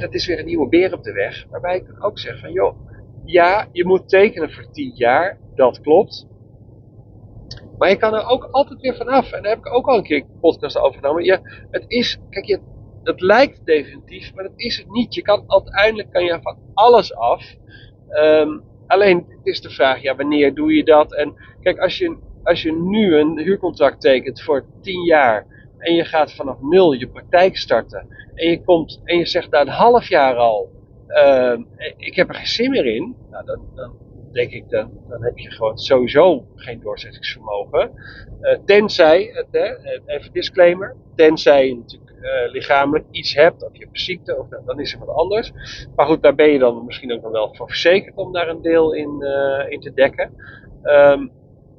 dat 0.00 0.14
is 0.14 0.26
weer 0.26 0.38
een 0.38 0.46
nieuwe 0.46 0.68
beer 0.68 0.92
op 0.92 1.02
de 1.02 1.12
weg. 1.12 1.46
Waarbij 1.50 1.76
ik 1.76 2.04
ook 2.04 2.18
zeg 2.18 2.40
van, 2.40 2.52
joh. 2.52 2.76
Ja, 3.24 3.68
je 3.72 3.86
moet 3.86 4.08
tekenen 4.08 4.52
voor 4.52 4.70
tien 4.70 4.92
jaar. 4.94 5.38
Dat 5.54 5.80
klopt. 5.80 6.26
Maar 7.78 7.88
je 7.88 7.96
kan 7.96 8.14
er 8.14 8.26
ook 8.26 8.48
altijd 8.50 8.80
weer 8.80 8.96
vanaf. 8.96 9.32
En 9.32 9.42
daar 9.42 9.50
heb 9.50 9.66
ik 9.66 9.74
ook 9.74 9.86
al 9.86 9.96
een 9.96 10.02
keer 10.02 10.24
podcast 10.40 10.78
over 10.78 11.00
genomen. 11.00 11.24
Ja, 11.24 11.40
het 11.70 11.84
is, 11.86 12.18
kijk, 12.30 12.44
je, 12.44 12.60
het 13.02 13.20
lijkt 13.20 13.64
definitief, 13.64 14.34
maar 14.34 14.44
dat 14.44 14.52
is 14.56 14.76
het 14.76 14.90
niet. 14.90 15.14
Je 15.14 15.22
kan 15.22 15.44
uiteindelijk 15.46 16.12
kan 16.12 16.24
je 16.24 16.38
van 16.42 16.58
alles 16.74 17.14
af. 17.14 17.54
Um, 18.10 18.62
alleen 18.86 19.16
het 19.16 19.46
is 19.46 19.60
de 19.60 19.70
vraag, 19.70 20.02
ja, 20.02 20.16
wanneer 20.16 20.54
doe 20.54 20.74
je 20.74 20.84
dat? 20.84 21.14
En 21.14 21.34
kijk, 21.60 21.78
als 21.78 21.98
je, 21.98 22.16
als 22.42 22.62
je 22.62 22.72
nu 22.72 23.16
een 23.16 23.38
huurcontract 23.38 24.00
tekent 24.00 24.42
voor 24.42 24.64
10 24.80 25.04
jaar 25.04 25.46
en 25.78 25.94
je 25.94 26.04
gaat 26.04 26.32
vanaf 26.32 26.60
nul 26.60 26.92
je 26.92 27.08
praktijk 27.08 27.56
starten 27.56 28.06
en 28.34 28.50
je 28.50 28.62
komt 28.62 29.00
en 29.04 29.18
je 29.18 29.26
zegt 29.26 29.50
na 29.50 29.60
een 29.60 29.68
half 29.68 30.08
jaar 30.08 30.36
al, 30.36 30.70
uh, 31.08 31.58
ik 31.96 32.14
heb 32.14 32.28
er 32.28 32.34
geen 32.34 32.46
zin 32.46 32.70
meer 32.70 32.86
in, 32.86 33.16
nou, 33.30 33.44
dan, 33.44 33.60
dan 33.74 33.94
denk 34.32 34.50
ik, 34.50 34.68
dan, 34.68 34.90
dan 35.08 35.24
heb 35.24 35.38
je 35.38 35.50
gewoon 35.50 35.78
sowieso 35.78 36.46
geen 36.54 36.80
doorzettingsvermogen. 36.80 37.90
Uh, 38.40 38.58
tenzij, 38.64 39.46
uh, 39.52 39.70
even 40.06 40.32
disclaimer, 40.32 40.96
tenzij 41.14 41.66
je 41.66 41.76
natuurlijk 41.76 42.12
uh, 42.20 42.52
lichamelijk 42.52 43.04
iets 43.10 43.34
hebt, 43.34 43.64
of 43.64 43.70
je 43.72 43.84
hebt 43.84 44.00
ziekte, 44.00 44.38
of, 44.38 44.48
dan 44.66 44.80
is 44.80 44.92
er 44.92 44.98
wat 44.98 45.16
anders. 45.16 45.52
Maar 45.96 46.06
goed, 46.06 46.22
daar 46.22 46.34
ben 46.34 46.48
je 46.48 46.58
dan 46.58 46.84
misschien 46.84 47.12
ook 47.12 47.30
wel 47.30 47.54
voor 47.54 47.68
verzekerd 47.68 48.16
om 48.16 48.32
daar 48.32 48.48
een 48.48 48.62
deel 48.62 48.94
in, 48.94 49.22
in 49.68 49.80
te 49.80 49.92
dekken. 49.94 50.32
Um, 50.82 51.32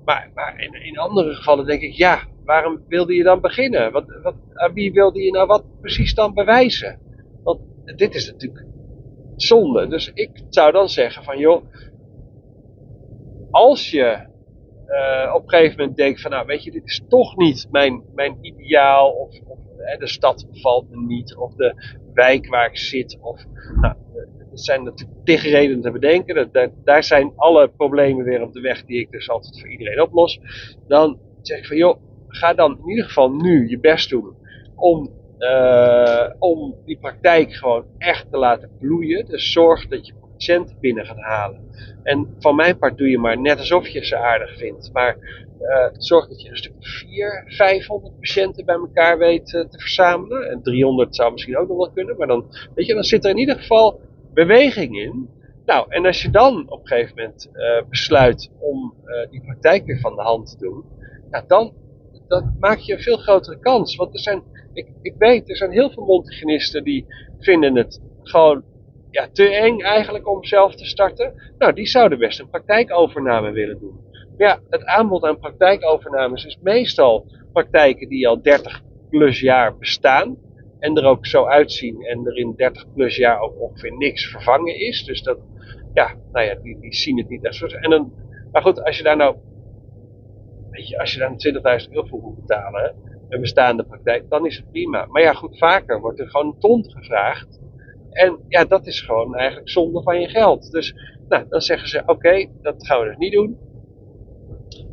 maar, 0.06 0.32
maar 0.34 0.60
in, 0.60 0.74
in, 0.86 0.98
andere 0.98 1.36
gevallen 1.36 1.66
denk 1.66 1.82
ik, 1.82 1.94
ja, 1.94 2.20
waarom 2.48 2.84
wilde 2.88 3.14
je 3.14 3.24
dan 3.24 3.42
beginnen? 3.42 3.92
Wat, 3.92 4.20
wat, 4.22 4.36
aan 4.54 4.74
wie 4.74 4.92
wilde 4.92 5.24
je 5.24 5.32
nou 5.32 5.48
wat 5.48 5.64
precies 5.82 6.14
dan 6.14 6.34
bewijzen? 6.34 7.00
Want 7.44 7.60
dit 7.96 8.16
is 8.16 8.32
natuurlijk 8.32 8.66
zonde. 9.36 9.88
Dus 9.88 10.12
ik 10.14 10.44
zou 10.50 10.72
dan 10.72 10.90
zeggen 10.90 11.24
van, 11.24 11.38
joh, 11.38 11.64
als 13.52 13.92
je 13.92 14.26
uh, 14.88 15.34
op 15.36 15.44
een 15.44 15.50
gegeven 15.50 15.78
moment 15.80 15.98
denkt 15.98 16.22
van, 16.22 16.32
nou 16.32 16.46
weet 16.46 16.64
je, 16.64 16.72
dit 16.72 16.86
is 16.86 17.02
toch 17.10 17.38
niet 17.38 17.68
mijn, 17.72 18.04
mijn 18.16 18.38
ideaal, 18.42 19.12
of, 19.12 19.34
hè, 19.78 19.98
de 19.98 20.08
stad 20.08 20.48
bevalt 20.52 20.90
me 20.90 21.06
niet, 21.06 21.36
of 21.36 21.54
de 21.54 21.74
wijk 22.14 22.48
waar 22.48 22.70
ik 22.70 22.78
zit, 22.78 23.18
of, 23.22 23.46
nou, 23.82 23.96
dat 24.50 24.66
zijn 24.66 24.84
natuurlijk 24.84 25.20
tig 25.24 25.44
redenen 25.44 25.82
te 25.82 25.92
bedenken, 25.92 26.36
dat, 26.36 26.54
dat, 26.54 26.70
daar 26.84 27.04
zijn 27.04 27.34
alle 27.36 27.68
problemen 27.68 28.26
weer 28.26 28.42
op 28.42 28.54
de 28.54 28.62
weg 28.62 28.86
die 28.86 29.00
ik 29.00 29.12
dus 29.12 29.30
altijd 29.30 29.60
voor 29.60 29.70
iedereen 29.70 30.02
oplos. 30.02 30.40
Dan 30.88 31.20
zeg 31.42 31.58
ik 31.58 31.66
van, 31.66 31.78
joh, 31.78 32.07
ga 32.28 32.54
dan 32.54 32.80
in 32.82 32.90
ieder 32.90 33.06
geval 33.06 33.32
nu 33.32 33.70
je 33.70 33.80
best 33.80 34.10
doen 34.10 34.36
om 34.76 35.10
uh, 35.40 36.30
om 36.40 36.76
die 36.86 36.98
praktijk 36.98 37.54
gewoon 37.54 37.86
echt 37.98 38.32
te 38.32 38.38
laten 38.38 38.70
bloeien. 38.80 39.26
Dus 39.26 39.52
zorg 39.52 39.88
dat 39.88 40.08
je 40.08 40.14
patiënten 40.32 40.78
binnen 40.80 41.06
gaat 41.06 41.20
halen. 41.20 41.62
En 42.04 42.36
van 42.40 42.56
mijn 42.56 42.78
part 42.78 42.98
doe 42.98 43.10
je 43.10 43.18
maar 43.18 43.42
net 43.42 43.58
alsof 43.58 43.88
je 43.88 44.06
ze 44.06 44.18
aardig 44.18 44.58
vindt. 44.58 44.90
Maar 44.94 45.18
uh, 45.62 45.88
zorg 45.98 46.28
dat 46.28 46.42
je 46.42 46.50
een 46.50 46.58
stuk 46.58 46.74
400, 46.80 47.56
500 47.56 48.20
patiënten 48.20 48.66
bij 48.66 48.76
elkaar 48.76 49.18
weet 49.18 49.54
uh, 49.54 49.66
te 49.66 49.80
verzamelen. 49.80 50.50
En 50.50 50.62
300 50.62 51.16
zou 51.16 51.32
misschien 51.32 51.58
ook 51.58 51.68
nog 51.68 51.78
wel 51.78 51.92
kunnen. 51.92 52.18
Maar 52.18 52.28
dan, 52.28 52.46
weet 52.76 52.86
je, 52.86 52.94
dan 52.94 53.04
zit 53.04 53.26
er 53.26 53.32
in 53.32 53.38
ieder 53.38 53.56
geval 53.56 54.02
beweging 54.34 55.00
in. 55.00 55.30
Nou, 55.66 55.86
en 55.90 56.06
als 56.06 56.22
je 56.22 56.30
dan 56.30 56.70
op 56.70 56.80
een 56.80 56.88
gegeven 56.88 57.16
moment 57.16 57.50
besluit 57.90 58.52
om 58.60 58.94
die 59.30 59.42
praktijk 59.42 59.86
weer 59.86 60.00
van 60.00 60.16
de 60.16 60.22
hand 60.22 60.50
te 60.50 60.58
doen. 60.58 60.84
Nou, 61.30 61.44
dan, 61.48 61.74
dan 62.28 62.56
maak 62.60 62.78
je 62.78 62.94
een 62.94 63.00
veel 63.00 63.18
grotere 63.18 63.60
kans. 63.60 63.96
Want 63.96 64.14
er 64.14 64.20
zijn, 64.20 64.44
ik, 64.74 64.88
ik 65.02 65.16
weet, 65.18 65.50
er 65.50 65.58
zijn 65.58 65.72
heel 65.72 65.90
veel 65.90 66.06
mondhygiënisten 66.06 66.84
die 66.84 67.06
vinden 67.40 67.76
het 67.76 68.02
gewoon 68.24 68.64
ja, 69.12 69.28
te 69.32 69.50
eng 69.50 69.80
eigenlijk 69.80 70.28
om 70.28 70.44
zelf 70.44 70.76
te 70.76 70.86
starten. 70.86 71.34
Nou, 71.58 71.74
die 71.74 71.88
zouden 71.88 72.20
best 72.20 72.40
een 72.40 72.50
praktijkovername 72.50 73.52
willen 73.52 73.80
doen. 73.80 74.00
Maar 74.38 74.48
ja, 74.48 74.60
het 74.70 74.86
aanbod 74.86 75.24
aan 75.24 75.40
praktijkovernames 75.40 76.46
is 76.46 76.58
meestal 76.62 77.26
praktijken 77.54 78.10
die 78.10 78.28
al 78.28 78.42
30 78.42 78.82
plus 79.10 79.40
jaar 79.40 79.78
bestaan. 79.78 80.38
En 80.80 80.98
er 80.98 81.06
ook 81.06 81.26
zo 81.26 81.46
uitzien 81.46 82.06
en 82.06 82.26
er 82.26 82.38
in 82.38 82.54
30 82.56 82.94
plus 82.94 83.16
jaar 83.16 83.40
ook 83.40 83.62
ongeveer 83.62 83.98
niks 83.98 84.26
vervangen 84.26 84.80
is. 84.80 85.04
Dus 85.04 85.22
dat, 85.24 85.38
ja, 85.94 86.16
nou 86.32 86.46
ja, 86.46 86.56
die, 86.56 86.80
die 86.80 86.96
zien 86.96 87.18
het 87.18 87.30
niet 87.30 87.46
echt 87.46 87.56
zo. 87.56 87.66
En 87.66 87.90
dan, 87.90 88.14
maar 88.52 88.62
goed, 88.62 88.84
als 88.84 88.98
je 88.98 89.04
daar 89.04 89.18
nou, 89.18 89.36
als 90.98 91.14
je 91.14 91.20
daar 91.20 91.82
20.000 91.82 91.92
euro 91.92 92.08
voor 92.08 92.22
moet 92.22 92.36
betalen, 92.36 92.96
een 93.30 93.42
bestaande 93.42 93.84
praktijk, 93.84 94.30
dan 94.30 94.46
is 94.46 94.58
het 94.58 94.72
prima. 94.72 95.06
Maar 95.06 95.22
ja, 95.22 95.34
goed, 95.34 95.58
vaker 95.58 96.00
wordt 96.00 96.20
er 96.20 96.30
gewoon 96.30 96.46
een 96.46 96.60
ton 96.60 96.86
gevraagd. 96.90 97.60
En 98.12 98.40
ja, 98.48 98.66
dat 98.66 98.88
is 98.88 99.02
gewoon 99.02 99.36
eigenlijk 99.36 99.70
zonde 99.70 100.04
van 100.04 100.22
je 100.22 100.28
geld. 100.28 100.72
Dus 100.72 100.96
nou, 101.30 101.46
dan 101.50 101.62
zeggen 101.62 101.88
ze, 101.88 102.04
oké, 102.06 102.48
dat 102.62 102.88
gaan 102.88 103.00
we 103.00 103.06
dus 103.06 103.18
niet 103.18 103.34
doen. 103.34 103.58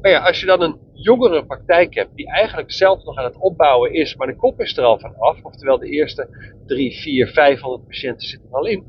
Maar 0.00 0.11
ja, 0.11 0.26
als 0.26 0.41
je 0.41 0.47
dan 0.47 0.62
een 0.62 0.79
jongere 0.93 1.47
praktijk 1.47 1.95
hebt, 1.95 2.14
die 2.14 2.31
eigenlijk 2.31 2.73
zelf 2.73 3.05
nog 3.05 3.17
aan 3.17 3.25
het 3.25 3.38
opbouwen 3.38 3.93
is, 3.93 4.17
maar 4.17 4.26
de 4.26 4.37
kop 4.37 4.61
is 4.61 4.76
er 4.76 4.85
al 4.85 4.99
van 4.99 5.17
af, 5.17 5.45
oftewel 5.45 5.79
de 5.79 5.88
eerste 5.88 6.29
3, 6.67 6.93
4, 6.93 7.26
500 7.26 7.87
patiënten 7.87 8.29
zitten 8.29 8.49
er 8.50 8.57
al 8.57 8.67
in, 8.67 8.85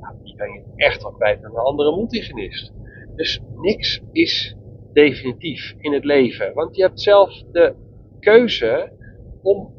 nou, 0.00 0.14
die 0.22 0.36
kan 0.36 0.52
je 0.52 0.62
echt 0.76 1.02
wel 1.02 1.12
kwijt 1.12 1.44
aan 1.44 1.50
een 1.50 1.56
andere 1.56 1.90
mondhygiënist. 1.90 2.72
Dus 3.14 3.40
niks 3.56 4.00
is 4.12 4.56
definitief 4.92 5.74
in 5.78 5.92
het 5.92 6.04
leven, 6.04 6.54
want 6.54 6.76
je 6.76 6.82
hebt 6.82 7.00
zelf 7.00 7.42
de 7.52 7.74
keuze 8.20 8.92
om 9.42 9.74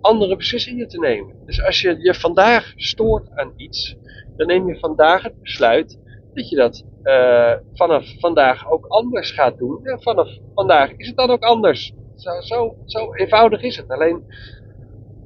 andere 0.00 0.36
beslissingen 0.36 0.88
te 0.88 0.98
nemen. 0.98 1.34
Dus 1.44 1.62
als 1.64 1.80
je 1.80 1.96
je 1.98 2.14
vandaag 2.14 2.72
stoort 2.76 3.30
aan 3.30 3.52
iets, 3.56 3.96
dan 4.36 4.46
neem 4.46 4.68
je 4.68 4.78
vandaag 4.78 5.22
het 5.22 5.40
besluit 5.40 5.98
dat 6.34 6.48
je 6.48 6.56
dat 6.56 6.84
uh, 7.02 7.52
vanaf 7.72 8.14
vandaag 8.18 8.70
ook 8.70 8.86
anders 8.86 9.30
gaat 9.30 9.58
doen. 9.58 9.86
En 9.86 10.02
vanaf 10.02 10.28
vandaag 10.54 10.90
is 10.96 11.06
het 11.06 11.16
dan 11.16 11.30
ook 11.30 11.42
anders. 11.42 11.92
Zo, 12.16 12.40
zo, 12.40 12.76
zo 12.84 13.14
eenvoudig 13.14 13.62
is 13.62 13.76
het. 13.76 13.88
Alleen, 13.90 14.24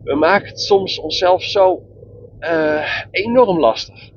we 0.05 0.15
maken 0.15 0.49
het 0.49 0.61
soms 0.61 0.99
onszelf 0.99 1.43
zo 1.43 1.83
uh, 2.41 2.87
enorm 3.11 3.59
lastig. 3.59 4.10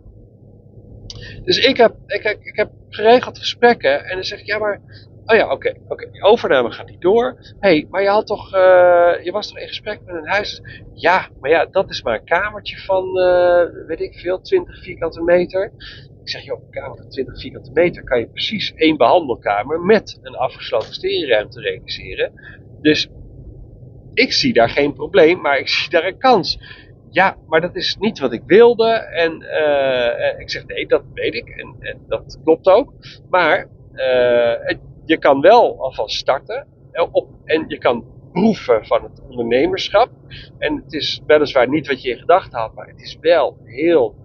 Dus 1.43 1.57
ik 1.57 1.77
heb, 1.77 1.95
ik, 2.07 2.23
ik 2.23 2.55
heb 2.55 2.71
geregeld 2.89 3.37
gesprekken 3.37 4.05
en 4.05 4.15
dan 4.15 4.23
zeg 4.23 4.39
ik, 4.39 4.45
ja 4.45 4.57
maar 4.57 4.81
Oh 5.25 5.35
ja, 5.35 5.51
oké. 5.51 5.73
oké. 5.87 6.07
Overname 6.19 6.71
gaat 6.71 6.89
niet 6.89 7.01
door. 7.01 7.37
Hé, 7.59 7.69
hey, 7.69 7.87
maar 7.89 8.01
je, 8.01 8.07
had 8.07 8.27
toch, 8.27 8.53
uh, 8.53 8.59
je 9.23 9.31
was 9.31 9.47
toch 9.47 9.57
in 9.57 9.67
gesprek 9.67 9.99
met 10.05 10.15
een 10.15 10.27
huis? 10.27 10.61
Ja, 10.93 11.29
maar 11.39 11.49
ja, 11.49 11.65
dat 11.65 11.89
is 11.89 12.01
maar 12.01 12.19
een 12.19 12.25
kamertje 12.25 12.77
van, 12.77 13.05
uh, 13.19 13.87
weet 13.87 13.99
ik 13.99 14.13
veel, 14.13 14.41
20 14.41 14.83
vierkante 14.83 15.21
meter. 15.21 15.71
Ik 16.21 16.29
zeg, 16.29 16.43
joh, 16.43 16.63
een 16.63 16.69
kamer 16.69 16.97
van 16.97 17.09
20 17.09 17.39
vierkante 17.39 17.71
meter 17.71 18.03
kan 18.03 18.19
je 18.19 18.27
precies 18.27 18.73
één 18.75 18.97
behandelkamer 18.97 19.79
met 19.79 20.19
een 20.21 20.35
afgesloten 20.35 20.93
sterenruimte 20.93 21.61
realiseren. 21.61 22.31
Dus 22.81 23.09
ik 24.13 24.33
zie 24.33 24.53
daar 24.53 24.69
geen 24.69 24.93
probleem, 24.93 25.41
maar 25.41 25.57
ik 25.59 25.67
zie 25.69 25.89
daar 25.89 26.05
een 26.05 26.17
kans. 26.17 26.59
Ja, 27.13 27.37
maar 27.47 27.61
dat 27.61 27.75
is 27.75 27.97
niet 27.99 28.19
wat 28.19 28.33
ik 28.33 28.41
wilde. 28.45 28.89
En 28.93 29.41
uh, 29.41 30.39
ik 30.39 30.49
zeg, 30.49 30.65
nee, 30.65 30.87
dat 30.87 31.03
weet 31.13 31.33
ik. 31.33 31.49
En, 31.49 31.75
en 31.79 31.99
dat 32.07 32.39
klopt 32.43 32.67
ook. 32.67 32.93
Maar 33.29 33.67
uh, 33.93 34.77
je 35.05 35.17
kan 35.19 35.41
wel 35.41 35.81
alvast 35.81 36.17
starten 36.17 36.67
eh, 36.91 37.07
op, 37.11 37.29
en 37.45 37.65
je 37.67 37.77
kan 37.77 38.05
proeven 38.31 38.85
van 38.85 39.03
het 39.03 39.21
ondernemerschap. 39.29 40.09
En 40.57 40.75
het 40.75 40.93
is 40.93 41.21
weliswaar 41.25 41.69
niet 41.69 41.87
wat 41.87 42.01
je 42.01 42.09
in 42.09 42.17
gedachten 42.17 42.59
had, 42.59 42.73
maar 42.73 42.87
het 42.87 43.01
is 43.01 43.17
wel 43.21 43.57
heel 43.63 44.15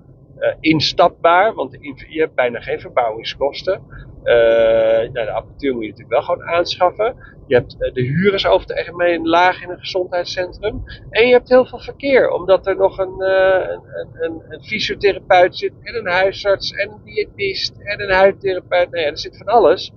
instapbaar, 0.60 1.54
want 1.54 1.78
je 2.08 2.20
hebt 2.20 2.34
bijna 2.34 2.60
geen 2.60 2.80
verbouwingskosten. 2.80 3.82
Uh, 4.28 5.12
nou, 5.12 5.26
de 5.26 5.30
apparatuur 5.30 5.72
moet 5.72 5.82
je 5.82 5.88
natuurlijk 5.88 6.14
wel 6.14 6.22
gewoon 6.22 6.48
aanschaffen. 6.48 7.16
Je 7.46 7.54
hebt 7.54 7.76
uh, 7.78 7.92
de 7.92 8.02
huur 8.02 8.34
is 8.34 8.46
over 8.46 8.68
het 8.68 8.76
algemeen 8.76 9.26
laag 9.26 9.62
in 9.62 9.70
een 9.70 9.78
gezondheidscentrum. 9.78 10.82
En 11.10 11.26
je 11.26 11.32
hebt 11.32 11.48
heel 11.48 11.66
veel 11.66 11.78
verkeer, 11.78 12.30
omdat 12.30 12.66
er 12.66 12.76
nog 12.76 12.98
een, 12.98 13.20
een, 13.20 13.80
een, 14.20 14.42
een, 14.48 14.62
fysiotherapeut 14.62 15.56
zit, 15.56 15.72
en 15.82 15.94
een 15.94 16.12
huisarts, 16.12 16.72
en 16.72 16.90
een 16.90 17.00
diëtist, 17.04 17.76
en 17.78 18.02
een 18.02 18.12
huidtherapeut. 18.14 18.90
Nou 18.90 19.02
ja, 19.02 19.10
er 19.10 19.18
zit 19.18 19.36
van 19.36 19.46
alles. 19.46 19.92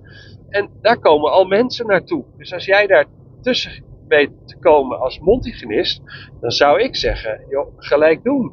En 0.48 0.70
daar 0.80 0.98
komen 0.98 1.30
al 1.30 1.44
mensen 1.44 1.86
naartoe. 1.86 2.24
Dus 2.36 2.52
als 2.52 2.64
jij 2.64 2.86
daar 2.86 3.06
tussen 3.42 3.84
weet 4.08 4.30
te 4.46 4.58
komen 4.58 5.00
als 5.00 5.18
mondhygiënist, 5.18 6.02
dan 6.40 6.50
zou 6.50 6.80
ik 6.80 6.96
zeggen, 6.96 7.44
joh, 7.48 7.72
gelijk 7.76 8.22
doen. 8.22 8.52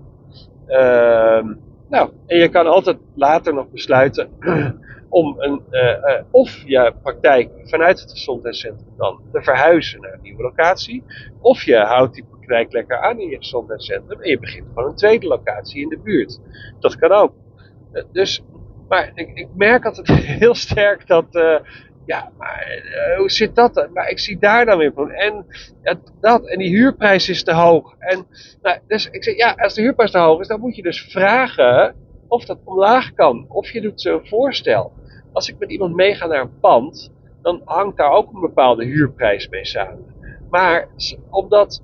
Uh, 0.67 1.45
nou, 1.89 2.11
en 2.25 2.37
je 2.37 2.49
kan 2.49 2.67
altijd 2.67 2.97
later 3.15 3.53
nog 3.53 3.69
besluiten 3.69 4.29
om 5.09 5.35
een, 5.37 5.61
uh, 5.71 5.81
uh, 5.81 6.21
of 6.31 6.63
je 6.65 6.93
praktijk 7.01 7.49
vanuit 7.63 7.99
het 7.99 8.11
gezondheidscentrum 8.11 8.93
dan 8.97 9.21
te 9.31 9.41
verhuizen 9.41 10.01
naar 10.01 10.13
een 10.13 10.21
nieuwe 10.21 10.41
locatie, 10.41 11.03
of 11.41 11.63
je 11.63 11.77
houdt 11.77 12.13
die 12.13 12.25
praktijk 12.29 12.71
lekker 12.71 13.01
aan 13.01 13.19
in 13.19 13.29
je 13.29 13.37
gezondheidscentrum 13.37 14.21
en 14.21 14.29
je 14.29 14.39
begint 14.39 14.67
gewoon 14.67 14.89
een 14.89 14.95
tweede 14.95 15.27
locatie 15.27 15.81
in 15.81 15.89
de 15.89 15.99
buurt. 15.99 16.39
Dat 16.79 16.95
kan 16.95 17.11
ook. 17.11 17.33
Uh, 17.93 18.03
dus, 18.11 18.43
maar 18.87 19.11
ik, 19.13 19.31
ik, 19.33 19.47
merk 19.55 19.85
altijd 19.85 20.07
heel 20.43 20.55
sterk 20.55 21.07
dat 21.07 21.25
ja, 22.09 22.31
maar 22.37 22.81
uh, 22.85 23.17
hoe 23.17 23.31
zit 23.31 23.55
dat 23.55 23.73
dan? 23.73 23.91
Maar 23.93 24.09
ik 24.09 24.19
zie 24.19 24.39
daar 24.39 24.65
dan 24.65 24.77
weer 24.77 24.93
van. 24.93 25.11
En 25.11 25.45
dat, 26.19 26.47
en 26.47 26.59
die 26.59 26.69
huurprijs 26.69 27.29
is 27.29 27.43
te 27.43 27.53
hoog. 27.53 27.95
En, 27.99 28.25
nou, 28.61 28.79
dus 28.87 29.09
ik 29.09 29.23
zeg, 29.23 29.35
ja, 29.35 29.55
als 29.57 29.73
de 29.73 29.81
huurprijs 29.81 30.11
te 30.11 30.17
hoog 30.17 30.39
is, 30.39 30.47
dan 30.47 30.59
moet 30.59 30.75
je 30.75 30.81
dus 30.81 31.01
vragen 31.01 31.95
of 32.27 32.45
dat 32.45 32.59
omlaag 32.63 33.13
kan. 33.13 33.45
Of 33.49 33.71
je 33.71 33.81
doet 33.81 34.01
zo'n 34.01 34.27
voorstel. 34.27 34.93
Als 35.33 35.49
ik 35.49 35.59
met 35.59 35.71
iemand 35.71 35.95
meega 35.95 36.25
naar 36.25 36.41
een 36.41 36.59
pand, 36.59 37.13
dan 37.41 37.61
hangt 37.65 37.97
daar 37.97 38.11
ook 38.11 38.33
een 38.33 38.41
bepaalde 38.41 38.85
huurprijs 38.85 39.49
mee 39.49 39.65
samen. 39.65 40.15
Maar 40.49 40.87
omdat 41.29 41.81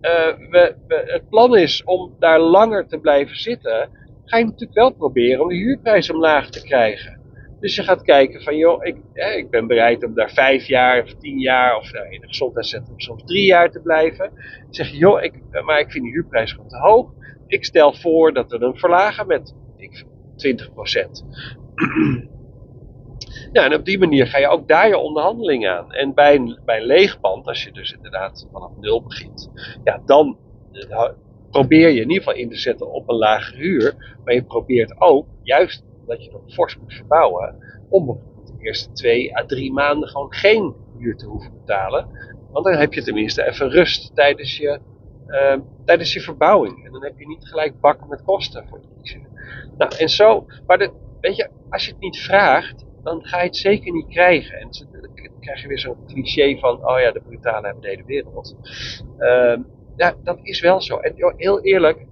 we, 0.00 0.74
we, 0.86 1.02
het 1.06 1.28
plan 1.28 1.56
is 1.56 1.84
om 1.84 2.14
daar 2.18 2.40
langer 2.40 2.86
te 2.86 2.98
blijven 2.98 3.36
zitten, 3.36 3.90
ga 4.24 4.38
je 4.38 4.44
natuurlijk 4.44 4.78
wel 4.78 4.92
proberen 4.92 5.42
om 5.42 5.48
de 5.48 5.54
huurprijs 5.54 6.10
omlaag 6.10 6.50
te 6.50 6.62
krijgen. 6.62 7.25
Dus 7.60 7.74
je 7.74 7.82
gaat 7.82 8.02
kijken 8.02 8.42
van, 8.42 8.56
joh, 8.56 8.84
ik, 8.84 8.96
ik 9.36 9.50
ben 9.50 9.66
bereid 9.66 10.04
om 10.04 10.14
daar 10.14 10.30
vijf 10.30 10.66
jaar 10.66 11.02
of 11.02 11.14
tien 11.14 11.38
jaar 11.38 11.76
of 11.76 11.92
nou, 11.92 12.06
in 12.08 12.22
een 12.22 12.28
gezondheidscentrum 12.28 13.00
soms 13.00 13.24
drie 13.24 13.44
jaar 13.44 13.70
te 13.70 13.80
blijven. 13.80 14.30
Dan 14.62 14.74
zeg 14.74 14.88
je, 14.88 14.96
joh, 14.96 15.22
ik, 15.22 15.34
maar 15.64 15.80
ik 15.80 15.90
vind 15.90 16.04
die 16.04 16.12
huurprijs 16.12 16.52
gewoon 16.52 16.68
te 16.68 16.78
hoog. 16.78 17.12
Ik 17.46 17.64
stel 17.64 17.94
voor 17.94 18.32
dat 18.32 18.50
we 18.50 18.58
hem 18.58 18.76
verlagen 18.76 19.26
met 19.26 19.54
ik, 19.76 20.04
20% 20.36 21.24
Ja, 23.52 23.64
en 23.66 23.74
op 23.74 23.84
die 23.84 23.98
manier 23.98 24.26
ga 24.26 24.38
je 24.38 24.48
ook 24.48 24.68
daar 24.68 24.88
je 24.88 24.98
onderhandeling 24.98 25.68
aan. 25.68 25.92
En 25.92 26.14
bij 26.14 26.34
een, 26.34 26.58
bij 26.64 26.82
een 26.82 27.20
als 27.20 27.64
je 27.64 27.72
dus 27.72 27.92
inderdaad 27.92 28.48
vanaf 28.52 28.70
nul 28.80 29.02
begint, 29.02 29.50
ja, 29.84 30.02
dan 30.06 30.38
eh, 30.72 31.08
probeer 31.50 31.88
je 31.88 32.00
in 32.00 32.08
ieder 32.08 32.22
geval 32.22 32.34
in 32.34 32.48
te 32.48 32.56
zetten 32.56 32.92
op 32.92 33.08
een 33.08 33.16
lage 33.16 33.56
huur. 33.56 34.16
Maar 34.24 34.34
je 34.34 34.44
probeert 34.44 35.00
ook, 35.00 35.26
juist 35.42 35.84
dat 36.06 36.24
je 36.24 36.30
nog 36.30 36.42
fors 36.46 36.78
moet 36.78 36.94
verbouwen, 36.94 37.56
om 37.88 38.20
de 38.44 38.64
eerste 38.64 38.92
twee 38.92 39.36
à 39.38 39.44
drie 39.44 39.72
maanden 39.72 40.08
gewoon 40.08 40.32
geen 40.32 40.74
huur 40.98 41.16
te 41.16 41.26
hoeven 41.26 41.52
betalen. 41.52 42.08
Want 42.50 42.64
dan 42.64 42.74
heb 42.74 42.92
je 42.92 43.02
tenminste 43.02 43.46
even 43.46 43.70
rust 43.70 44.14
tijdens 44.14 44.56
je, 44.56 44.80
uh, 45.26 45.56
tijdens 45.84 46.12
je 46.12 46.20
verbouwing. 46.20 46.84
En 46.84 46.92
dan 46.92 47.02
heb 47.02 47.18
je 47.18 47.26
niet 47.26 47.48
gelijk 47.48 47.80
bakken 47.80 48.08
met 48.08 48.22
kosten 48.22 48.68
voor 48.68 48.80
je 48.80 48.88
kiezen. 48.96 49.26
Nou, 49.78 49.96
en 49.98 50.08
zo, 50.08 50.46
maar 50.66 50.78
de, 50.78 50.92
weet 51.20 51.36
je, 51.36 51.50
als 51.70 51.84
je 51.84 51.90
het 51.90 52.00
niet 52.00 52.18
vraagt, 52.18 52.84
dan 53.02 53.24
ga 53.24 53.38
je 53.38 53.46
het 53.46 53.56
zeker 53.56 53.92
niet 53.92 54.08
krijgen. 54.08 54.58
En 54.58 54.68
dan 54.90 55.10
krijg 55.40 55.62
je 55.62 55.68
weer 55.68 55.78
zo'n 55.78 56.06
cliché 56.06 56.58
van, 56.58 56.86
oh 56.88 57.00
ja, 57.00 57.12
de 57.12 57.20
brutalen 57.20 57.64
hebben 57.64 57.82
de 57.82 57.88
hele 57.88 58.04
wereld. 58.04 58.56
Uh, 59.18 59.56
ja, 59.96 60.14
dat 60.22 60.38
is 60.42 60.60
wel 60.60 60.80
zo. 60.80 60.98
En 60.98 61.12
heel 61.36 61.60
eerlijk, 61.60 62.06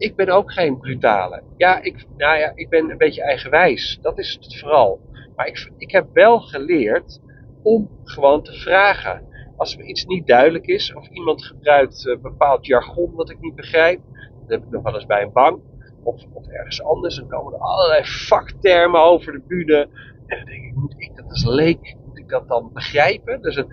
ik 0.00 0.16
ben 0.16 0.28
ook 0.28 0.52
geen 0.52 0.78
brutale. 0.78 1.42
Ja, 1.56 1.82
ik, 1.82 2.06
nou 2.16 2.38
ja, 2.38 2.52
ik 2.54 2.68
ben 2.68 2.90
een 2.90 2.98
beetje 2.98 3.22
eigenwijs. 3.22 3.98
Dat 4.02 4.18
is 4.18 4.38
het 4.40 4.58
vooral. 4.58 5.00
Maar 5.36 5.46
ik, 5.46 5.72
ik 5.76 5.90
heb 5.90 6.06
wel 6.12 6.40
geleerd 6.40 7.20
om 7.62 7.90
gewoon 8.04 8.42
te 8.42 8.52
vragen. 8.52 9.28
Als 9.56 9.76
er 9.76 9.84
iets 9.84 10.04
niet 10.04 10.26
duidelijk 10.26 10.66
is, 10.66 10.94
of 10.94 11.08
iemand 11.08 11.44
gebruikt 11.44 12.04
uh, 12.04 12.20
bepaald 12.20 12.66
jargon 12.66 13.16
dat 13.16 13.30
ik 13.30 13.40
niet 13.40 13.54
begrijp, 13.54 14.00
dat 14.40 14.48
heb 14.48 14.62
ik 14.62 14.70
nog 14.70 14.82
wel 14.82 14.94
eens 14.94 15.06
bij 15.06 15.22
een 15.22 15.32
bank, 15.32 15.62
of, 16.02 16.24
of 16.32 16.46
ergens 16.46 16.82
anders, 16.82 17.16
dan 17.16 17.28
komen 17.28 17.52
er 17.52 17.58
allerlei 17.58 18.02
vaktermen 18.04 19.00
over 19.00 19.32
de 19.32 19.42
bühne. 19.46 19.88
En 20.26 20.36
dan 20.36 20.46
denk 20.46 20.64
ik, 20.64 20.74
moet 20.74 20.94
ik 20.96 21.16
dat 21.16 21.28
als 21.28 21.44
leek, 21.44 21.96
dat 22.30 22.48
dan 22.48 22.70
begrijpen? 22.72 23.42
Dus 23.42 23.56
een, 23.56 23.68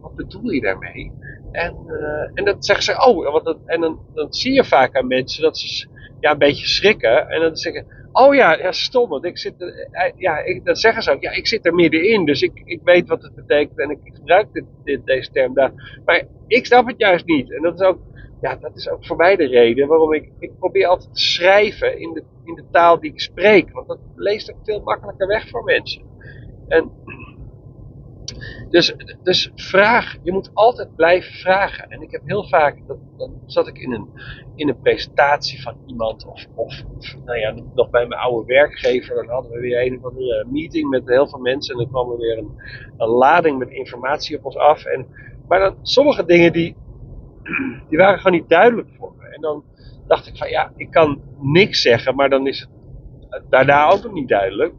wat 0.00 0.14
bedoel 0.14 0.50
je 0.50 0.60
daarmee? 0.60 1.12
En, 1.52 1.76
uh, 1.86 2.30
en 2.34 2.44
dan 2.44 2.62
zeggen 2.62 2.84
ze, 2.84 3.06
oh, 3.06 3.32
wat 3.32 3.44
dat, 3.44 3.58
en 3.66 3.80
dan, 3.80 4.00
dan 4.14 4.32
zie 4.32 4.52
je 4.52 4.64
vaak 4.64 4.96
aan 4.96 5.06
mensen 5.06 5.42
dat 5.42 5.58
ze 5.58 5.88
ja, 6.20 6.30
een 6.30 6.38
beetje 6.38 6.66
schrikken. 6.66 7.28
En 7.28 7.40
dan 7.40 7.56
zeggen, 7.56 7.86
oh 8.12 8.34
ja, 8.34 8.58
ja 8.58 8.72
stom, 8.72 9.08
want 9.08 9.24
ik 9.24 9.38
zit, 9.38 9.54
uh, 9.60 10.12
ja, 10.16 10.38
ik, 10.38 10.64
dat 10.64 10.80
zeggen 10.80 11.02
ze 11.02 11.10
ook, 11.12 11.22
ja, 11.22 11.30
ik 11.30 11.46
zit 11.46 11.66
er 11.66 11.74
middenin, 11.74 12.24
dus 12.24 12.42
ik, 12.42 12.62
ik 12.64 12.80
weet 12.84 13.08
wat 13.08 13.22
het 13.22 13.34
betekent 13.34 13.78
en 13.78 13.90
ik, 13.90 13.98
gebruik 14.02 14.52
dit, 14.52 14.64
dit, 14.84 15.04
deze 15.04 15.30
term 15.30 15.54
daar. 15.54 16.00
Maar 16.04 16.26
ik 16.46 16.66
snap 16.66 16.86
het 16.86 16.98
juist 16.98 17.26
niet. 17.26 17.52
En 17.52 17.62
dat 17.62 17.80
is 17.80 17.86
ook, 17.86 17.98
ja, 18.40 18.56
dat 18.56 18.76
is 18.76 18.88
ook 18.88 19.06
voor 19.06 19.16
mij 19.16 19.36
de 19.36 19.46
reden 19.46 19.88
waarom 19.88 20.12
ik, 20.12 20.30
ik 20.38 20.58
probeer 20.58 20.86
altijd 20.86 21.14
te 21.14 21.20
schrijven 21.20 21.98
in 21.98 22.12
de, 22.12 22.22
in 22.44 22.54
de 22.54 22.64
taal 22.70 23.00
die 23.00 23.12
ik 23.12 23.20
spreek. 23.20 23.72
Want 23.72 23.88
dat 23.88 23.98
leest 24.14 24.52
ook 24.52 24.60
veel 24.64 24.80
makkelijker 24.80 25.26
weg 25.26 25.48
voor 25.48 25.64
mensen. 25.64 26.02
En 26.68 26.90
dus, 28.70 28.94
dus 29.22 29.50
vraag, 29.54 30.16
je 30.22 30.32
moet 30.32 30.50
altijd 30.54 30.96
blijven 30.96 31.32
vragen. 31.32 31.90
En 31.90 32.02
ik 32.02 32.10
heb 32.10 32.22
heel 32.24 32.48
vaak, 32.48 32.86
dat, 32.86 32.98
dan 33.16 33.40
zat 33.46 33.68
ik 33.68 33.78
in 33.78 33.92
een, 33.92 34.08
in 34.54 34.68
een 34.68 34.80
presentatie 34.80 35.62
van 35.62 35.76
iemand, 35.86 36.26
of, 36.26 36.46
of, 36.54 36.82
nou 37.24 37.38
ja, 37.38 37.54
nog 37.74 37.90
bij 37.90 38.06
mijn 38.06 38.20
oude 38.20 38.46
werkgever, 38.46 39.14
dan 39.14 39.28
hadden 39.28 39.52
we 39.52 39.60
weer 39.60 39.86
een 39.86 39.96
of 39.96 40.04
andere 40.04 40.46
meeting 40.50 40.88
met 40.88 41.08
heel 41.08 41.28
veel 41.28 41.38
mensen 41.38 41.74
en 41.74 41.80
dan 41.80 41.90
kwam 41.90 42.10
er 42.10 42.18
weer 42.18 42.38
een, 42.38 42.50
een 42.96 43.08
lading 43.08 43.58
met 43.58 43.70
informatie 43.70 44.38
op 44.38 44.44
ons 44.44 44.56
af. 44.56 44.84
En, 44.84 45.06
maar 45.48 45.58
dan 45.58 45.76
sommige 45.82 46.24
dingen 46.24 46.52
die, 46.52 46.76
die 47.88 47.98
waren 47.98 48.18
gewoon 48.18 48.38
niet 48.38 48.48
duidelijk 48.48 48.88
voor 48.98 49.14
me. 49.16 49.28
En 49.28 49.40
dan 49.40 49.64
dacht 50.06 50.26
ik 50.26 50.36
van 50.36 50.48
ja, 50.48 50.72
ik 50.76 50.90
kan 50.90 51.22
niks 51.40 51.82
zeggen, 51.82 52.14
maar 52.14 52.30
dan 52.30 52.46
is 52.46 52.60
het 52.60 53.42
daarna 53.50 53.90
ook 53.90 54.02
nog 54.02 54.12
niet 54.12 54.28
duidelijk. 54.28 54.74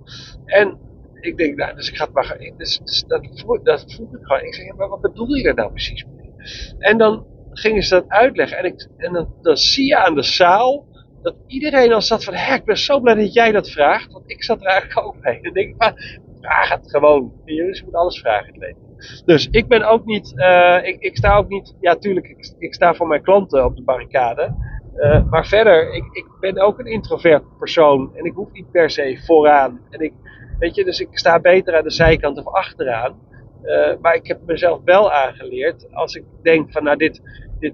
En 0.45 0.77
ik 1.19 1.37
denk, 1.37 1.55
nou, 1.55 1.75
dus 1.75 1.89
ik 1.89 1.97
ga 1.97 2.03
het 2.03 2.13
maar. 2.13 2.37
Dus, 2.57 2.79
dus 2.83 3.03
dat, 3.07 3.27
dat 3.63 3.83
vroeg 3.87 4.13
ik 4.13 4.19
gewoon. 4.21 4.41
Ik 4.41 4.53
zeg, 4.53 4.75
maar 4.75 4.89
wat 4.89 5.01
bedoel 5.01 5.33
je 5.33 5.43
daar 5.43 5.55
nou 5.55 5.71
precies 5.71 6.05
mee? 6.05 6.33
En 6.79 6.97
dan 6.97 7.25
gingen 7.51 7.83
ze 7.83 7.93
dat 7.93 8.07
uitleggen. 8.07 8.57
En, 8.57 8.65
ik, 8.65 8.87
en 8.97 9.13
dan, 9.13 9.33
dan 9.41 9.57
zie 9.57 9.85
je 9.85 9.97
aan 9.97 10.15
de 10.15 10.23
zaal 10.23 10.85
dat 11.21 11.35
iedereen 11.47 11.93
al 11.93 12.01
zat 12.01 12.23
van, 12.23 12.33
hé, 12.33 12.53
ik 12.53 12.65
ben 12.65 12.77
zo 12.77 12.99
blij 12.99 13.15
dat 13.15 13.33
jij 13.33 13.51
dat 13.51 13.69
vraagt. 13.69 14.11
Want 14.11 14.31
ik 14.31 14.43
zat 14.43 14.61
er 14.61 14.67
eigenlijk 14.67 15.07
ook 15.07 15.15
mee. 15.21 15.41
Dan 15.41 15.53
denk 15.53 15.69
ik, 15.69 15.77
maar 15.77 16.19
vraag 16.41 16.69
het 16.69 16.89
gewoon. 16.91 17.31
Je 17.45 17.81
moet 17.85 17.95
alles 17.95 18.19
vragen 18.19 18.45
het 18.45 18.57
leven. 18.57 18.85
Dus 19.25 19.47
ik 19.51 19.67
ben 19.67 19.83
ook 19.83 20.05
niet, 20.05 20.33
uh, 20.35 20.79
ik, 20.83 20.99
ik 20.99 21.17
sta 21.17 21.35
ook 21.35 21.47
niet, 21.47 21.75
ja 21.79 21.95
tuurlijk, 21.95 22.53
ik, 22.57 22.73
sta 22.73 22.93
voor 22.93 23.07
mijn 23.07 23.21
klanten 23.21 23.65
op 23.65 23.75
de 23.75 23.83
barricade. 23.83 24.55
Uh, 24.95 25.29
maar 25.29 25.45
verder, 25.45 25.93
ik, 25.93 26.03
ik 26.11 26.25
ben 26.39 26.59
ook 26.59 26.79
een 26.79 26.85
introvert 26.85 27.57
persoon 27.57 28.15
en 28.15 28.25
ik 28.25 28.33
hoef 28.33 28.51
niet 28.51 28.71
per 28.71 28.89
se 28.89 29.21
vooraan. 29.25 29.81
En 29.89 29.99
ik, 29.99 30.13
Weet 30.59 30.75
je, 30.75 30.83
dus 30.83 30.99
ik 30.99 31.17
sta 31.17 31.39
beter 31.39 31.75
aan 31.77 31.83
de 31.83 31.91
zijkant 31.91 32.37
of 32.37 32.47
achteraan. 32.47 33.19
Uh, 33.63 33.93
maar 34.01 34.15
ik 34.15 34.27
heb 34.27 34.39
mezelf 34.45 34.81
wel 34.83 35.11
aangeleerd, 35.11 35.93
als 35.93 36.15
ik 36.15 36.23
denk 36.41 36.71
van 36.71 36.83
nou 36.83 36.97
dit, 36.97 37.21
dit, 37.59 37.73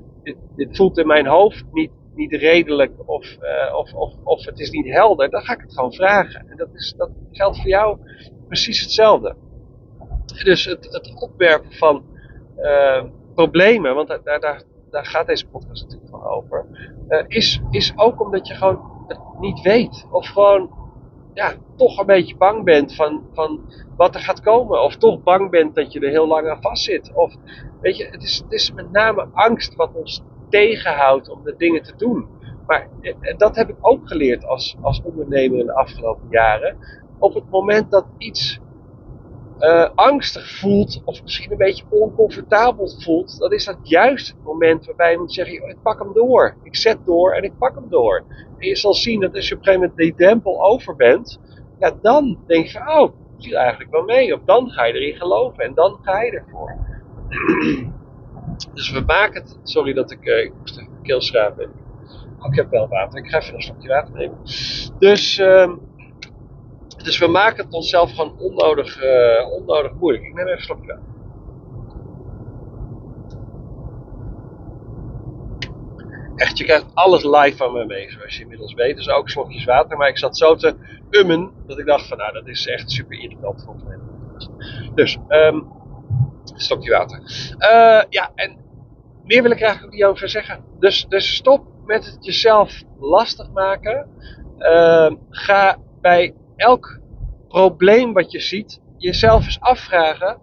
dit, 0.56 0.78
voelt 0.78 0.98
in 0.98 1.08
mijn 1.08 1.28
hoofd 1.28 1.64
niet, 1.72 1.92
niet 2.16 2.34
redelijk 2.34 2.92
of, 3.06 3.38
uh, 3.42 3.76
of, 3.76 3.94
of, 3.94 4.14
of 4.24 4.46
het 4.46 4.60
is 4.60 4.70
niet 4.70 4.90
helder, 4.90 5.30
dan 5.30 5.42
ga 5.42 5.54
ik 5.54 5.62
het 5.62 5.74
gewoon 5.74 5.94
vragen. 5.94 6.50
En 6.50 6.58
dat, 6.58 6.70
is, 6.74 6.94
dat 6.98 7.10
geldt 7.32 7.58
voor 7.58 7.70
jou 7.70 7.98
precies 8.48 8.82
hetzelfde. 8.82 9.36
Dus 10.44 10.66
het, 10.66 10.86
het 10.92 11.22
opwerpen 11.22 11.72
van 11.72 12.04
uh, 12.58 13.04
problemen, 13.36 13.96
want 13.96 14.08
daar, 14.08 14.40
daar, 14.40 14.64
daar 14.90 15.06
gaat 15.06 15.28
deze 15.28 15.48
podcast 15.48 15.84
natuurlijk 15.84 16.10
van 16.10 16.24
over, 16.24 16.66
is, 17.28 17.62
is 17.70 17.94
ook 17.96 18.22
omdat 18.22 18.48
je 18.48 18.54
gewoon 18.54 19.06
het 19.08 19.20
niet 19.40 19.62
weet. 19.62 20.08
Of 20.12 20.28
gewoon 20.28 20.83
ja, 21.34 21.54
toch 21.76 22.00
een 22.00 22.06
beetje 22.06 22.38
bang 22.38 22.64
bent 22.64 22.96
van, 22.96 23.24
van 23.34 23.62
wat 23.96 24.16
er 24.16 24.22
gaat 24.22 24.42
komen. 24.42 24.84
Of 24.84 24.96
toch 24.96 25.24
bang 25.24 25.50
bent 25.50 25.76
dat 25.76 25.94
je 25.94 26.00
er 26.00 26.10
heel 26.10 26.28
lang 26.28 26.50
aan 26.50 26.62
vastzit. 26.62 27.12
Of 27.14 27.36
weet 27.82 27.98
je, 27.98 28.08
het 28.12 28.24
is, 28.24 28.38
het 28.38 28.52
is 28.52 28.74
met 28.74 28.92
name 28.92 29.28
angst 29.34 29.76
wat 29.76 29.94
ons 29.94 30.24
tegenhoudt 30.50 31.30
om 31.30 31.44
de 31.44 31.56
dingen 31.58 31.84
te 31.84 31.96
doen. 31.96 32.28
Maar 32.68 32.88
eh, 33.02 33.38
dat 33.38 33.56
heb 33.56 33.70
ik 33.70 33.76
ook 33.82 34.08
geleerd 34.08 34.46
als, 34.46 34.76
als 34.82 35.02
ondernemer 35.04 35.60
in 35.60 35.66
de 35.66 35.76
afgelopen 35.76 36.28
jaren. 36.30 36.78
Op 37.18 37.34
het 37.34 37.50
moment 37.50 37.92
dat 37.92 38.06
iets 38.18 38.60
uh, 39.64 39.90
angstig 39.96 40.60
voelt 40.60 41.02
of 41.06 41.24
misschien 41.24 41.52
een 41.52 41.58
beetje 41.58 41.84
oncomfortabel 41.90 42.88
voelt, 43.00 43.38
dan 43.40 43.52
is 43.52 43.66
dat 43.66 43.78
juist 43.84 44.28
het 44.28 44.44
moment 44.44 44.86
waarbij 44.86 45.12
je 45.12 45.18
moet 45.18 45.34
zeggen, 45.34 45.70
ik 45.70 45.82
pak 45.82 46.00
hem 46.00 46.14
door. 46.14 46.56
Ik 46.64 46.76
zet 46.76 46.98
door 47.06 47.32
en 47.32 47.44
ik 47.44 47.58
pak 47.58 47.76
hem 47.76 47.90
door. 47.90 48.24
En 48.58 48.68
je 48.68 48.76
zal 48.76 48.94
zien 48.94 49.20
dat 49.20 49.36
als 49.36 49.48
je 49.48 49.54
op 49.54 49.60
een 49.60 49.66
gegeven 49.66 49.88
moment 49.88 50.00
die 50.00 50.16
drempel 50.16 50.64
over 50.64 50.96
bent, 50.96 51.40
ja, 51.80 51.94
dan 52.02 52.40
denk 52.48 52.66
je 52.66 52.80
oh, 52.80 53.02
het 53.02 53.12
viel 53.40 53.58
eigenlijk 53.58 53.92
wel 53.92 54.04
mee. 54.04 54.34
Of 54.34 54.42
dan 54.46 54.70
ga 54.70 54.86
je 54.86 54.94
erin 54.94 55.16
geloven 55.16 55.64
en 55.64 55.74
dan 55.74 56.00
ga 56.02 56.22
je 56.22 56.32
ervoor. 56.32 56.78
dus 58.74 58.92
we 58.92 59.04
maken 59.06 59.42
het, 59.42 59.60
sorry 59.64 59.94
dat 59.94 60.12
ik, 60.12 60.26
uh, 60.26 60.44
ik 60.44 60.54
moest 60.60 60.78
even 60.78 61.02
keel 61.02 61.22
schrapen. 61.22 61.72
Oh, 62.40 62.48
ik 62.50 62.56
heb 62.56 62.70
wel 62.70 62.88
water, 62.88 63.20
ik 63.20 63.30
ga 63.30 63.40
even 63.40 63.54
een 63.54 63.62
slokje 63.62 63.88
water 63.88 64.14
nemen. 64.14 64.38
Dus... 65.00 65.40
Uh, 65.40 65.74
dus 67.04 67.18
we 67.18 67.28
maken 67.28 67.66
het 67.66 67.74
onszelf 67.74 68.12
gewoon 68.12 68.40
onnodig, 68.40 69.04
uh, 69.04 69.52
onnodig 69.52 69.94
moeilijk. 69.94 70.26
Ik 70.26 70.34
neem 70.34 70.46
even 70.46 70.58
een 70.58 70.64
slokje 70.64 70.88
water. 70.88 71.12
Echt, 76.36 76.58
je 76.58 76.64
krijgt 76.64 76.86
alles 76.94 77.24
live 77.24 77.56
van 77.56 77.74
me 77.74 77.86
mee, 77.86 78.12
zoals 78.12 78.36
je 78.36 78.42
inmiddels 78.42 78.74
weet. 78.74 78.96
Dus 78.96 79.10
ook 79.10 79.30
slokjes 79.30 79.64
water. 79.64 79.98
Maar 79.98 80.08
ik 80.08 80.18
zat 80.18 80.38
zo 80.38 80.56
te 80.56 80.76
ummen, 81.10 81.52
dat 81.68 81.80
ik 81.80 81.86
dacht 81.86 82.08
van, 82.08 82.18
nou, 82.18 82.34
dat 82.34 82.48
is 82.48 82.68
echt 82.68 82.92
super 82.92 83.20
irritant 83.20 83.64
voor 83.64 83.76
mij. 83.86 83.98
Dus, 84.96 85.18
um, 85.30 85.72
slokje 86.54 86.92
water. 86.92 87.20
Uh, 87.60 88.04
ja, 88.10 88.32
en 88.36 88.58
meer 89.24 89.42
wil 89.42 89.52
ik 89.52 89.62
eigenlijk 89.62 89.86
ook 89.86 90.00
niet 90.00 90.04
over 90.04 90.30
zeggen. 90.30 90.64
Dus, 90.80 91.06
dus 91.10 91.36
stop 91.36 91.66
met 91.86 92.06
het 92.06 92.26
jezelf 92.26 92.84
lastig 93.00 93.52
maken. 93.52 94.08
Uh, 94.60 95.12
ga 95.30 95.78
bij 96.02 96.34
elk 96.64 97.00
probleem 97.48 98.14
wat 98.14 98.32
je 98.32 98.40
ziet, 98.40 98.82
jezelf 98.98 99.46
eens 99.46 99.60
afvragen: 99.60 100.38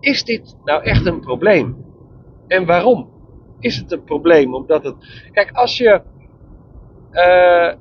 is 0.00 0.24
dit 0.24 0.56
nou 0.64 0.82
echt 0.82 1.06
een 1.06 1.20
probleem? 1.20 1.84
En 2.46 2.66
waarom 2.66 3.12
is 3.58 3.76
het 3.76 3.92
een 3.92 4.04
probleem? 4.04 4.54
Omdat 4.54 4.84
het. 4.84 4.94
Kijk, 5.32 5.50
als 5.50 5.76
je. 5.76 6.02
Uh, 7.12 7.72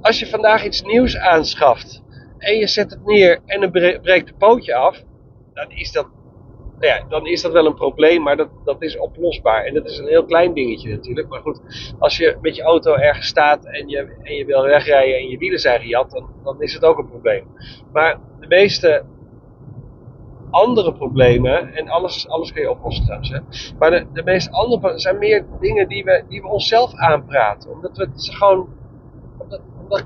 als 0.00 0.18
je 0.18 0.26
vandaag 0.26 0.64
iets 0.64 0.82
nieuws 0.82 1.16
aanschaft 1.16 2.02
en 2.38 2.56
je 2.56 2.66
zet 2.66 2.90
het 2.90 3.04
neer 3.04 3.40
en 3.46 3.60
dan 3.60 3.70
breekt 4.02 4.28
het 4.28 4.38
pootje 4.38 4.74
af, 4.74 5.02
dan 5.52 5.70
is 5.70 5.92
dat 5.92 6.06
nou 6.78 6.86
ja, 6.86 7.04
dan 7.08 7.26
is 7.26 7.42
dat 7.42 7.52
wel 7.52 7.66
een 7.66 7.74
probleem, 7.74 8.22
maar 8.22 8.36
dat, 8.36 8.48
dat 8.64 8.82
is 8.82 8.98
oplosbaar. 8.98 9.64
En 9.64 9.74
dat 9.74 9.86
is 9.86 9.98
een 9.98 10.06
heel 10.06 10.24
klein 10.24 10.54
dingetje 10.54 10.90
natuurlijk. 10.90 11.28
Maar 11.28 11.40
goed, 11.40 11.60
als 11.98 12.16
je 12.16 12.36
met 12.40 12.56
je 12.56 12.62
auto 12.62 12.94
ergens 12.94 13.26
staat 13.26 13.64
en 13.64 13.88
je, 13.88 14.16
en 14.22 14.34
je 14.34 14.44
wil 14.44 14.62
wegrijden 14.62 15.16
en 15.16 15.28
je 15.28 15.38
wielen 15.38 15.58
zijn 15.58 15.80
gejat, 15.80 16.10
dan, 16.10 16.30
dan 16.44 16.62
is 16.62 16.74
het 16.74 16.84
ook 16.84 16.98
een 16.98 17.08
probleem. 17.08 17.46
Maar 17.92 18.20
de 18.40 18.46
meeste 18.46 19.04
andere 20.50 20.92
problemen, 20.92 21.74
en 21.74 21.88
alles, 21.88 22.28
alles 22.28 22.52
kun 22.52 22.62
je 22.62 22.70
oplossen 22.70 23.04
trouwens, 23.04 23.30
hè, 23.30 23.38
maar 23.78 23.90
de, 23.90 24.06
de 24.12 24.22
meeste 24.22 24.50
andere 24.50 24.98
zijn 24.98 25.18
meer 25.18 25.46
dingen 25.60 25.88
die 25.88 26.04
we, 26.04 26.24
die 26.28 26.42
we 26.42 26.48
onszelf 26.48 26.94
aanpraten. 26.94 27.70
Omdat 27.70 27.96
we 27.96 28.02
het 28.02 28.30
gewoon, 28.34 28.68
omdat, 29.38 29.60
omdat, 29.82 30.04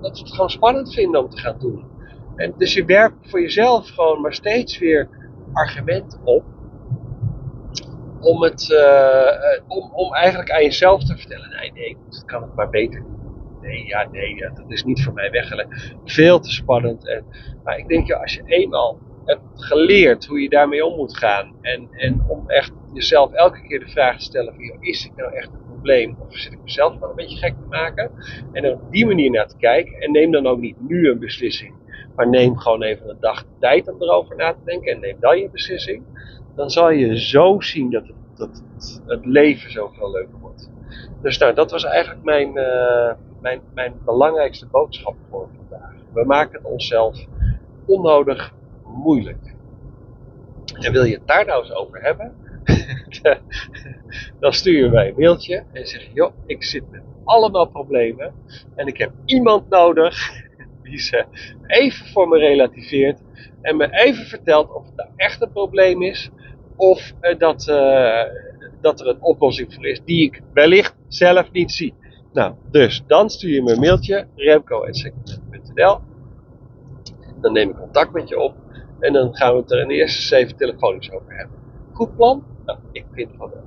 we 0.00 0.08
het 0.08 0.32
gewoon 0.32 0.50
spannend 0.50 0.94
vinden 0.94 1.20
om 1.20 1.30
te 1.30 1.38
gaan 1.38 1.56
doen. 1.58 1.84
En 2.36 2.54
dus 2.56 2.74
je 2.74 2.84
werkt 2.84 3.30
voor 3.30 3.40
jezelf 3.40 3.88
gewoon 3.88 4.20
maar 4.20 4.34
steeds 4.34 4.78
weer 4.78 5.08
argument 5.56 6.18
op 6.24 6.44
om, 8.20 8.42
het, 8.42 8.68
uh, 8.68 9.76
om, 9.76 9.90
om 9.92 10.14
eigenlijk 10.14 10.50
aan 10.50 10.62
jezelf 10.62 11.04
te 11.04 11.16
vertellen: 11.16 11.50
nee, 11.50 11.72
nee, 11.72 11.96
dat 12.10 12.24
kan 12.24 12.42
het 12.42 12.54
maar 12.54 12.70
beter. 12.70 13.04
Nee, 13.60 13.86
ja, 13.86 14.08
nee, 14.12 14.36
dat 14.36 14.64
is 14.70 14.84
niet 14.84 15.04
voor 15.04 15.12
mij 15.12 15.30
weggelegd. 15.30 15.94
Veel 16.04 16.40
te 16.40 16.50
spannend. 16.50 17.08
En, 17.08 17.24
maar 17.64 17.78
ik 17.78 17.88
denk, 17.88 18.06
ja, 18.06 18.16
als 18.16 18.34
je 18.34 18.42
eenmaal 18.46 18.98
hebt 19.24 19.42
geleerd 19.54 20.26
hoe 20.26 20.40
je 20.40 20.48
daarmee 20.48 20.84
om 20.84 20.96
moet 20.96 21.16
gaan. 21.16 21.54
En, 21.60 21.88
en 21.90 22.24
om 22.28 22.48
echt 22.50 22.72
jezelf 22.92 23.32
elke 23.32 23.62
keer 23.62 23.78
de 23.78 23.88
vraag 23.88 24.18
te 24.18 24.24
stellen: 24.24 24.54
van, 24.54 24.76
is 24.80 25.02
dit 25.02 25.16
nou 25.16 25.34
echt 25.34 25.52
een 25.52 25.64
probleem? 25.66 26.16
Of 26.18 26.36
zit 26.36 26.52
ik 26.52 26.62
mezelf 26.62 26.98
wel 26.98 27.10
een 27.10 27.16
beetje 27.16 27.36
gek 27.36 27.54
te 27.54 27.66
maken? 27.68 28.10
En 28.52 28.72
op 28.72 28.80
die 28.90 29.06
manier 29.06 29.30
naar 29.30 29.48
te 29.48 29.56
kijken. 29.56 30.00
En 30.00 30.12
neem 30.12 30.30
dan 30.30 30.46
ook 30.46 30.60
niet 30.60 30.80
nu 30.80 31.10
een 31.10 31.18
beslissing. 31.18 31.74
Maar 32.16 32.28
neem 32.28 32.58
gewoon 32.58 32.82
even 32.82 33.08
een 33.08 33.20
dag 33.20 33.44
tijd 33.58 33.88
om 33.88 34.02
erover 34.02 34.36
na 34.36 34.52
te 34.52 34.64
denken 34.64 34.92
en 34.92 35.00
neem 35.00 35.16
dan 35.20 35.38
je 35.38 35.50
beslissing. 35.50 36.02
Dan 36.54 36.70
zal 36.70 36.90
je 36.90 37.20
zo 37.20 37.60
zien 37.60 37.90
dat 37.90 38.06
het, 38.06 38.16
dat 38.34 38.62
het, 39.06 39.26
leven 39.26 39.70
zoveel 39.70 40.10
leuker 40.10 40.38
wordt. 40.40 40.70
Dus 41.22 41.38
nou, 41.38 41.54
dat 41.54 41.70
was 41.70 41.84
eigenlijk 41.84 42.24
mijn, 42.24 42.48
uh, 42.48 43.12
mijn, 43.40 43.60
mijn 43.74 43.94
belangrijkste 44.04 44.66
boodschap 44.66 45.14
voor 45.30 45.48
vandaag. 45.56 45.92
We 46.12 46.24
maken 46.24 46.58
het 46.58 46.70
onszelf 46.70 47.24
onnodig 47.86 48.52
moeilijk. 48.84 49.54
En 50.80 50.92
wil 50.92 51.04
je 51.04 51.14
het 51.14 51.26
daar 51.26 51.46
nou 51.46 51.62
eens 51.62 51.72
over 51.72 52.02
hebben? 52.02 52.34
dan 54.40 54.52
stuur 54.52 54.84
je 54.84 54.90
mij 54.90 55.08
een 55.08 55.14
mailtje 55.16 55.64
en 55.72 55.86
zeg 55.86 56.02
je: 56.02 56.12
joh, 56.12 56.32
ik 56.46 56.64
zit 56.64 56.90
met 56.90 57.02
allemaal 57.24 57.66
problemen 57.66 58.34
en 58.74 58.86
ik 58.86 58.96
heb 58.96 59.12
iemand 59.24 59.68
nodig 59.68 60.44
die 60.86 60.98
ze 60.98 61.24
even 61.66 62.06
voor 62.06 62.28
me 62.28 62.38
relativeert 62.38 63.20
en 63.62 63.76
me 63.76 63.88
even 63.90 64.24
vertelt 64.24 64.74
of 64.74 64.86
het 64.86 64.96
nou 64.96 65.08
echt 65.16 65.42
een 65.42 65.52
probleem 65.52 66.02
is 66.02 66.30
of 66.76 67.12
uh, 67.20 67.38
dat, 67.38 67.66
uh, 67.68 68.22
dat 68.80 69.00
er 69.00 69.06
een 69.06 69.22
oplossing 69.22 69.74
voor 69.74 69.86
is 69.86 70.00
die 70.04 70.26
ik 70.26 70.42
wellicht 70.52 70.94
zelf 71.08 71.52
niet 71.52 71.72
zie. 71.72 71.94
Nou, 72.32 72.54
dus 72.70 73.02
dan 73.06 73.30
stuur 73.30 73.54
je 73.54 73.62
me 73.62 73.72
een 73.72 73.80
mailtje, 73.80 74.26
remco.secondhand.nl 74.34 75.98
Dan 77.40 77.52
neem 77.52 77.70
ik 77.70 77.76
contact 77.76 78.12
met 78.12 78.28
je 78.28 78.38
op 78.38 78.54
en 79.00 79.12
dan 79.12 79.36
gaan 79.36 79.52
we 79.54 79.60
het 79.60 79.70
er 79.70 79.80
in 79.80 79.88
de 79.88 79.94
eerste 79.94 80.22
zeven 80.22 80.56
telefonisch 80.56 81.12
over 81.12 81.36
hebben. 81.36 81.56
Goed 81.92 82.16
plan? 82.16 82.44
Nou, 82.64 82.78
ik 82.92 83.04
vind 83.12 83.30
van 83.36 83.50
wel. 83.50 83.64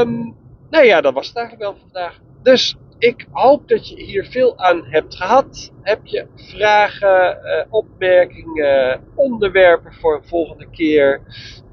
Um, 0.00 0.36
nou 0.70 0.84
ja, 0.84 1.00
dat 1.00 1.14
was 1.14 1.26
het 1.26 1.36
eigenlijk 1.36 1.70
wel 1.70 1.80
vandaag. 1.82 2.20
Dus 2.42 2.76
ik 2.98 3.26
hoop 3.30 3.68
dat 3.68 3.88
je 3.88 4.02
hier 4.02 4.24
veel 4.24 4.58
aan 4.58 4.84
hebt 4.84 5.16
gehad. 5.16 5.72
Heb 5.82 6.00
je 6.02 6.26
vragen, 6.34 7.38
uh, 7.44 7.64
opmerkingen, 7.70 9.00
onderwerpen 9.14 9.92
voor 9.92 10.14
een 10.14 10.28
volgende 10.28 10.70
keer? 10.70 11.20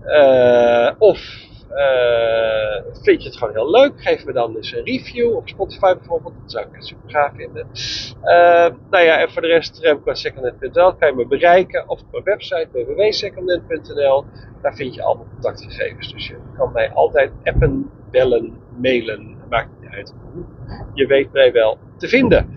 Uh, 0.05 0.91
of 0.97 1.43
uh, 1.71 2.93
vind 3.01 3.21
je 3.21 3.29
het 3.29 3.37
gewoon 3.37 3.53
heel 3.53 3.71
leuk? 3.71 3.93
Geef 3.95 4.25
me 4.25 4.33
dan 4.33 4.55
eens 4.55 4.73
een 4.73 4.83
review 4.83 5.35
op 5.35 5.47
Spotify 5.49 5.93
bijvoorbeeld. 5.93 6.33
Dat 6.41 6.51
zou 6.51 6.65
ik 6.65 6.83
super 6.83 7.09
gaaf 7.09 7.31
vinden. 7.35 7.67
nou 8.89 9.03
ja, 9.03 9.19
en 9.19 9.31
voor 9.31 9.41
de 9.41 9.47
rest 9.47 9.79
remco.secondhand.nl 9.79 10.95
kan 10.95 11.09
je 11.09 11.15
me 11.15 11.27
bereiken. 11.27 11.89
Of 11.89 11.99
op 11.99 12.11
mijn 12.11 12.23
website 12.23 12.67
www.secondhand.nl. 12.71 14.25
Daar 14.61 14.75
vind 14.75 14.95
je 14.95 15.03
allemaal 15.03 15.27
contactgegevens. 15.33 16.13
Dus 16.13 16.27
je 16.27 16.35
kan 16.57 16.71
mij 16.71 16.91
altijd 16.91 17.31
appen, 17.43 17.91
bellen, 18.11 18.57
mailen. 18.81 19.35
Je 20.93 21.05
weet 21.05 21.31
mij 21.31 21.51
wel 21.51 21.77
te 21.97 22.07
vinden. 22.07 22.47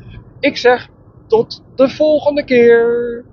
Ik 0.41 0.57
zeg 0.57 0.89
tot 1.27 1.63
de 1.75 1.89
volgende 1.89 2.45
keer. 2.45 3.25